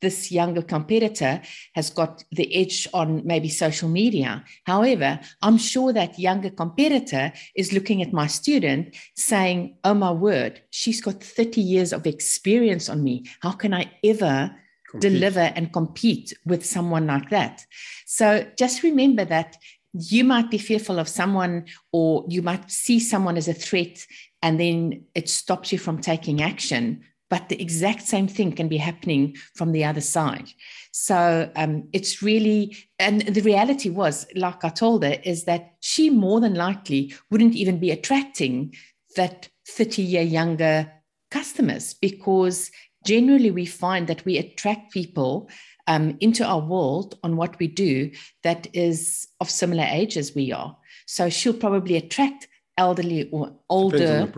this 0.00 0.30
younger 0.30 0.62
competitor 0.62 1.40
has 1.74 1.90
got 1.90 2.22
the 2.32 2.54
edge 2.54 2.88
on 2.94 3.26
maybe 3.26 3.48
social 3.48 3.88
media. 3.88 4.44
However, 4.64 5.18
I'm 5.42 5.58
sure 5.58 5.92
that 5.92 6.18
younger 6.18 6.50
competitor 6.50 7.32
is 7.54 7.72
looking 7.72 8.02
at 8.02 8.12
my 8.12 8.26
student 8.26 8.96
saying, 9.16 9.76
Oh 9.84 9.94
my 9.94 10.12
word, 10.12 10.62
she's 10.70 11.00
got 11.00 11.22
30 11.22 11.60
years 11.60 11.92
of 11.92 12.06
experience 12.06 12.88
on 12.88 13.02
me. 13.02 13.24
How 13.40 13.52
can 13.52 13.74
I 13.74 13.90
ever 14.04 14.54
compete. 14.90 15.10
deliver 15.10 15.40
and 15.40 15.72
compete 15.72 16.32
with 16.44 16.64
someone 16.64 17.06
like 17.06 17.30
that? 17.30 17.66
So 18.06 18.46
just 18.56 18.82
remember 18.82 19.24
that 19.24 19.56
you 19.92 20.24
might 20.24 20.50
be 20.50 20.58
fearful 20.58 20.98
of 20.98 21.08
someone 21.08 21.64
or 21.90 22.26
you 22.28 22.42
might 22.42 22.70
see 22.70 23.00
someone 23.00 23.36
as 23.36 23.48
a 23.48 23.54
threat 23.54 24.06
and 24.42 24.60
then 24.60 25.04
it 25.14 25.28
stops 25.28 25.72
you 25.72 25.78
from 25.78 26.00
taking 26.00 26.42
action 26.42 27.02
but 27.28 27.48
the 27.48 27.60
exact 27.60 28.02
same 28.02 28.28
thing 28.28 28.52
can 28.52 28.68
be 28.68 28.76
happening 28.76 29.36
from 29.54 29.72
the 29.72 29.84
other 29.84 30.00
side. 30.00 30.48
So 30.92 31.50
um, 31.56 31.88
it's 31.92 32.22
really, 32.22 32.76
and 32.98 33.22
the 33.22 33.40
reality 33.40 33.90
was, 33.90 34.26
like 34.36 34.64
I 34.64 34.68
told 34.68 35.02
her, 35.02 35.16
is 35.24 35.44
that 35.44 35.74
she 35.80 36.08
more 36.08 36.40
than 36.40 36.54
likely 36.54 37.14
wouldn't 37.30 37.54
even 37.54 37.78
be 37.78 37.90
attracting 37.90 38.74
that 39.16 39.48
30 39.68 40.02
year 40.02 40.22
younger 40.22 40.92
customers 41.30 41.94
because 41.94 42.70
generally 43.04 43.50
we 43.50 43.66
find 43.66 44.06
that 44.06 44.24
we 44.24 44.38
attract 44.38 44.92
people 44.92 45.48
um, 45.88 46.16
into 46.20 46.44
our 46.44 46.60
world 46.60 47.18
on 47.22 47.36
what 47.36 47.58
we 47.58 47.66
do 47.66 48.10
that 48.42 48.68
is 48.72 49.26
of 49.40 49.50
similar 49.50 49.84
age 49.84 50.16
as 50.16 50.34
we 50.34 50.52
are. 50.52 50.76
So 51.06 51.28
she'll 51.28 51.54
probably 51.54 51.96
attract 51.96 52.48
elderly 52.76 53.28
or 53.30 53.52
older 53.68 54.28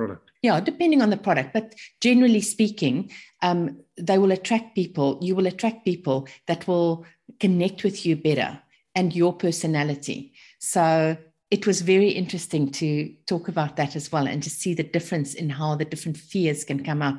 yeah, 0.43 0.61
depending 0.61 1.03
on 1.03 1.11
the 1.11 1.17
product, 1.17 1.53
but 1.53 1.75
generally 2.01 2.41
speaking, 2.41 3.11
um, 3.43 3.81
they 3.97 4.19
will 4.19 4.31
attract 4.31 4.75
people. 4.75 5.19
You 5.21 5.35
will 5.35 5.47
attract 5.47 5.85
people 5.85 6.29
that 6.47 6.69
will 6.69 7.05
connect 7.41 7.83
with 7.83 8.07
you 8.07 8.17
better 8.17 8.61
and 8.95 9.15
your 9.15 9.33
personality. 9.33 10.33
So 10.61 11.17
it 11.51 11.67
was 11.67 11.81
very 11.81 12.11
interesting 12.11 12.71
to 12.73 13.13
talk 13.27 13.49
about 13.49 13.77
that 13.77 13.97
as 13.97 14.13
well 14.13 14.29
and 14.29 14.43
to 14.43 14.51
see 14.51 14.75
the 14.75 14.83
difference 14.83 15.35
in 15.35 15.51
how 15.51 15.75
the 15.75 15.85
different 15.85 16.17
fears 16.17 16.65
can 16.65 16.85
come 16.85 17.03
up 17.03 17.19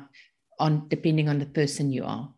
on 0.58 0.88
depending 0.88 1.28
on 1.28 1.38
the 1.38 1.46
person 1.46 1.92
you 1.92 2.04
are. 2.04 2.32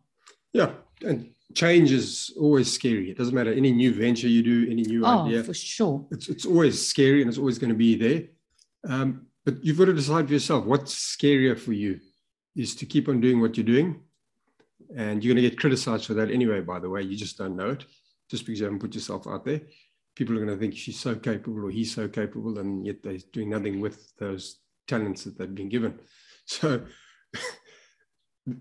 Yeah, 0.51 0.71
and 1.01 1.31
change 1.53 1.91
is 1.91 2.33
always 2.39 2.71
scary. 2.71 3.09
It 3.09 3.17
doesn't 3.17 3.33
matter 3.33 3.53
any 3.53 3.71
new 3.71 3.93
venture 3.93 4.27
you 4.27 4.43
do, 4.43 4.69
any 4.69 4.83
new 4.83 5.05
oh, 5.05 5.25
idea. 5.25 5.43
for 5.43 5.53
sure. 5.53 6.05
It's 6.11 6.27
it's 6.29 6.45
always 6.45 6.85
scary 6.85 7.21
and 7.21 7.29
it's 7.29 7.37
always 7.37 7.57
going 7.57 7.71
to 7.71 7.75
be 7.75 7.95
there. 7.95 8.23
Um, 8.87 9.27
but 9.45 9.63
you've 9.63 9.77
got 9.77 9.85
to 9.85 9.93
decide 9.93 10.27
for 10.27 10.33
yourself 10.33 10.65
what's 10.65 11.15
scarier 11.15 11.57
for 11.57 11.73
you 11.73 11.99
is 12.55 12.75
to 12.75 12.85
keep 12.85 13.09
on 13.09 13.21
doing 13.21 13.41
what 13.41 13.57
you're 13.57 13.65
doing. 13.65 14.01
And 14.95 15.23
you're 15.23 15.33
going 15.33 15.43
to 15.43 15.49
get 15.49 15.59
criticized 15.59 16.05
for 16.05 16.13
that 16.15 16.29
anyway, 16.29 16.61
by 16.61 16.79
the 16.79 16.89
way. 16.89 17.01
You 17.01 17.17
just 17.17 17.37
don't 17.37 17.55
know 17.55 17.71
it 17.71 17.85
just 18.29 18.45
because 18.45 18.59
you 18.59 18.65
haven't 18.65 18.79
put 18.79 18.93
yourself 18.93 19.27
out 19.27 19.45
there. 19.45 19.61
People 20.15 20.35
are 20.35 20.45
going 20.45 20.55
to 20.55 20.57
think 20.57 20.75
she's 20.75 20.99
so 20.99 21.15
capable 21.15 21.65
or 21.65 21.71
he's 21.71 21.93
so 21.93 22.07
capable, 22.07 22.59
and 22.59 22.85
yet 22.85 23.01
they're 23.01 23.17
doing 23.31 23.49
nothing 23.49 23.79
with 23.79 24.15
those 24.17 24.59
talents 24.87 25.23
that 25.23 25.37
they've 25.37 25.55
been 25.55 25.69
given. 25.69 25.99
So 26.45 26.85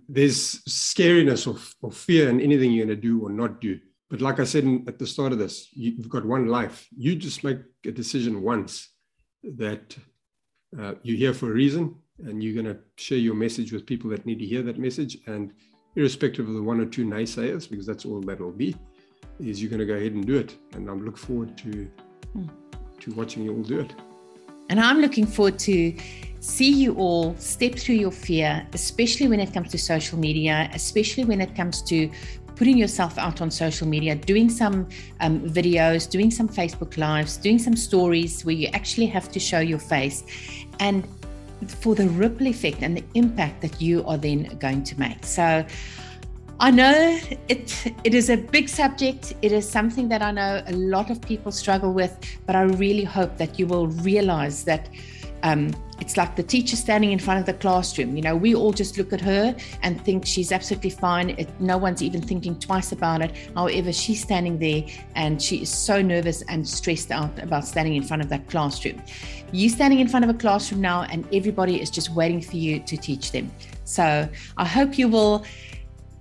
there's 0.08 0.62
scariness 0.68 1.48
or, 1.48 1.58
or 1.82 1.90
fear 1.90 2.28
in 2.28 2.40
anything 2.40 2.70
you're 2.70 2.86
going 2.86 2.96
to 2.96 3.02
do 3.02 3.20
or 3.24 3.28
not 3.28 3.60
do. 3.60 3.80
But 4.08 4.20
like 4.20 4.38
I 4.38 4.44
said 4.44 4.84
at 4.86 5.00
the 5.00 5.06
start 5.06 5.32
of 5.32 5.40
this, 5.40 5.68
you've 5.72 6.08
got 6.08 6.24
one 6.24 6.46
life. 6.46 6.86
You 6.96 7.16
just 7.16 7.42
make 7.42 7.58
a 7.84 7.90
decision 7.90 8.40
once 8.40 8.88
that 9.42 9.96
uh, 10.78 10.94
you're 11.02 11.16
here 11.16 11.34
for 11.34 11.50
a 11.50 11.54
reason 11.54 11.94
and 12.24 12.42
you're 12.42 12.54
going 12.54 12.74
to 12.74 12.80
share 12.96 13.18
your 13.18 13.34
message 13.34 13.72
with 13.72 13.86
people 13.86 14.08
that 14.10 14.24
need 14.26 14.38
to 14.38 14.46
hear 14.46 14.62
that 14.62 14.78
message. 14.78 15.18
And 15.26 15.52
irrespective 15.96 16.48
of 16.48 16.54
the 16.54 16.62
one 16.62 16.80
or 16.80 16.86
two 16.86 17.04
naysayers, 17.04 17.68
because 17.68 17.86
that's 17.86 18.04
all 18.04 18.20
that 18.22 18.40
will 18.40 18.52
be, 18.52 18.76
is 19.40 19.60
you're 19.62 19.70
going 19.70 19.80
to 19.80 19.86
go 19.86 19.94
ahead 19.94 20.12
and 20.12 20.26
do 20.26 20.36
it. 20.36 20.56
And 20.74 20.88
I'm 20.88 21.04
look 21.04 21.18
forward 21.18 21.56
to 21.58 21.90
hmm. 22.32 22.46
to 23.00 23.12
watching 23.12 23.44
you 23.44 23.54
all 23.54 23.62
do 23.62 23.80
it. 23.80 23.94
And 24.70 24.80
I'm 24.80 25.00
looking 25.00 25.26
forward 25.26 25.58
to 25.60 25.94
see 26.40 26.72
you 26.72 26.94
all 26.94 27.36
step 27.36 27.74
through 27.74 27.96
your 27.96 28.10
fear, 28.10 28.66
especially 28.72 29.28
when 29.28 29.38
it 29.38 29.52
comes 29.52 29.70
to 29.70 29.78
social 29.78 30.18
media, 30.18 30.70
especially 30.72 31.24
when 31.24 31.40
it 31.40 31.54
comes 31.54 31.82
to 31.82 32.10
putting 32.56 32.76
yourself 32.76 33.18
out 33.18 33.40
on 33.40 33.50
social 33.50 33.86
media, 33.86 34.14
doing 34.14 34.48
some 34.48 34.88
um, 35.20 35.40
videos, 35.40 36.08
doing 36.08 36.30
some 36.30 36.48
Facebook 36.48 36.96
Lives, 36.96 37.36
doing 37.36 37.58
some 37.58 37.76
stories 37.76 38.44
where 38.44 38.54
you 38.54 38.68
actually 38.68 39.06
have 39.06 39.30
to 39.32 39.40
show 39.40 39.60
your 39.60 39.78
face. 39.78 40.24
And 40.80 41.06
for 41.66 41.94
the 41.94 42.08
ripple 42.08 42.46
effect 42.48 42.82
and 42.82 42.96
the 42.96 43.04
impact 43.14 43.62
that 43.62 43.80
you 43.80 44.04
are 44.06 44.18
then 44.18 44.44
going 44.58 44.82
to 44.82 44.98
make. 44.98 45.24
So 45.24 45.64
I 46.60 46.70
know 46.70 47.18
it 47.48 47.92
it 48.04 48.14
is 48.14 48.30
a 48.30 48.36
big 48.36 48.68
subject. 48.68 49.34
It 49.42 49.52
is 49.52 49.68
something 49.68 50.08
that 50.08 50.22
I 50.22 50.30
know 50.30 50.62
a 50.66 50.72
lot 50.72 51.10
of 51.10 51.20
people 51.20 51.50
struggle 51.52 51.92
with, 51.92 52.16
but 52.46 52.56
I 52.56 52.62
really 52.62 53.04
hope 53.04 53.36
that 53.38 53.58
you 53.58 53.66
will 53.66 53.88
realize 53.88 54.64
that 54.64 54.88
um, 55.42 55.74
it's 56.02 56.16
like 56.16 56.34
the 56.34 56.42
teacher 56.42 56.74
standing 56.74 57.12
in 57.12 57.20
front 57.20 57.38
of 57.38 57.46
the 57.46 57.54
classroom. 57.54 58.16
You 58.16 58.22
know, 58.22 58.34
we 58.34 58.56
all 58.56 58.72
just 58.72 58.98
look 58.98 59.12
at 59.12 59.20
her 59.20 59.54
and 59.82 60.04
think 60.04 60.26
she's 60.26 60.50
absolutely 60.50 60.90
fine. 60.90 61.30
It, 61.38 61.48
no 61.60 61.78
one's 61.78 62.02
even 62.02 62.20
thinking 62.20 62.58
twice 62.58 62.90
about 62.90 63.22
it. 63.22 63.30
However, 63.54 63.92
she's 63.92 64.20
standing 64.20 64.58
there 64.58 64.82
and 65.14 65.40
she 65.40 65.62
is 65.62 65.70
so 65.70 66.02
nervous 66.02 66.42
and 66.42 66.68
stressed 66.68 67.12
out 67.12 67.40
about 67.40 67.64
standing 67.64 67.94
in 67.94 68.02
front 68.02 68.20
of 68.20 68.28
that 68.30 68.48
classroom. 68.48 69.00
You're 69.52 69.70
standing 69.70 70.00
in 70.00 70.08
front 70.08 70.24
of 70.24 70.30
a 70.30 70.34
classroom 70.34 70.80
now, 70.80 71.02
and 71.02 71.24
everybody 71.32 71.80
is 71.80 71.88
just 71.88 72.10
waiting 72.10 72.40
for 72.40 72.56
you 72.56 72.80
to 72.80 72.96
teach 72.96 73.30
them. 73.30 73.52
So 73.84 74.28
I 74.56 74.64
hope 74.64 74.98
you 74.98 75.08
will 75.08 75.44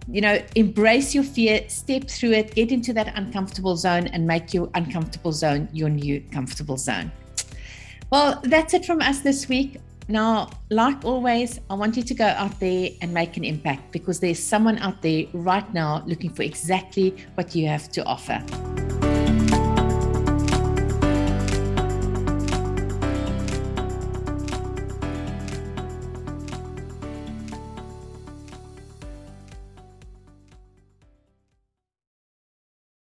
you 0.07 0.21
know, 0.21 0.39
embrace 0.55 1.15
your 1.15 1.23
fear, 1.23 1.67
step 1.69 2.03
through 2.07 2.33
it, 2.33 2.53
get 2.53 2.71
into 2.71 2.93
that 2.93 3.17
uncomfortable 3.17 3.75
zone, 3.77 4.07
and 4.07 4.27
make 4.27 4.53
your 4.53 4.69
uncomfortable 4.75 5.31
zone 5.31 5.69
your 5.71 5.89
new 5.89 6.21
comfortable 6.31 6.77
zone. 6.77 7.11
Well, 8.11 8.41
that's 8.43 8.73
it 8.73 8.85
from 8.85 9.01
us 9.01 9.21
this 9.21 9.47
week. 9.47 9.77
Now, 10.09 10.49
like 10.69 11.05
always, 11.05 11.61
I 11.69 11.75
want 11.75 11.95
you 11.95 12.03
to 12.03 12.13
go 12.13 12.25
out 12.25 12.59
there 12.59 12.89
and 13.01 13.13
make 13.13 13.37
an 13.37 13.45
impact 13.45 13.93
because 13.93 14.19
there's 14.19 14.43
someone 14.43 14.77
out 14.79 15.01
there 15.01 15.27
right 15.31 15.73
now 15.73 16.03
looking 16.05 16.29
for 16.29 16.43
exactly 16.43 17.15
what 17.35 17.55
you 17.55 17.67
have 17.67 17.89
to 17.93 18.03
offer. 18.03 18.43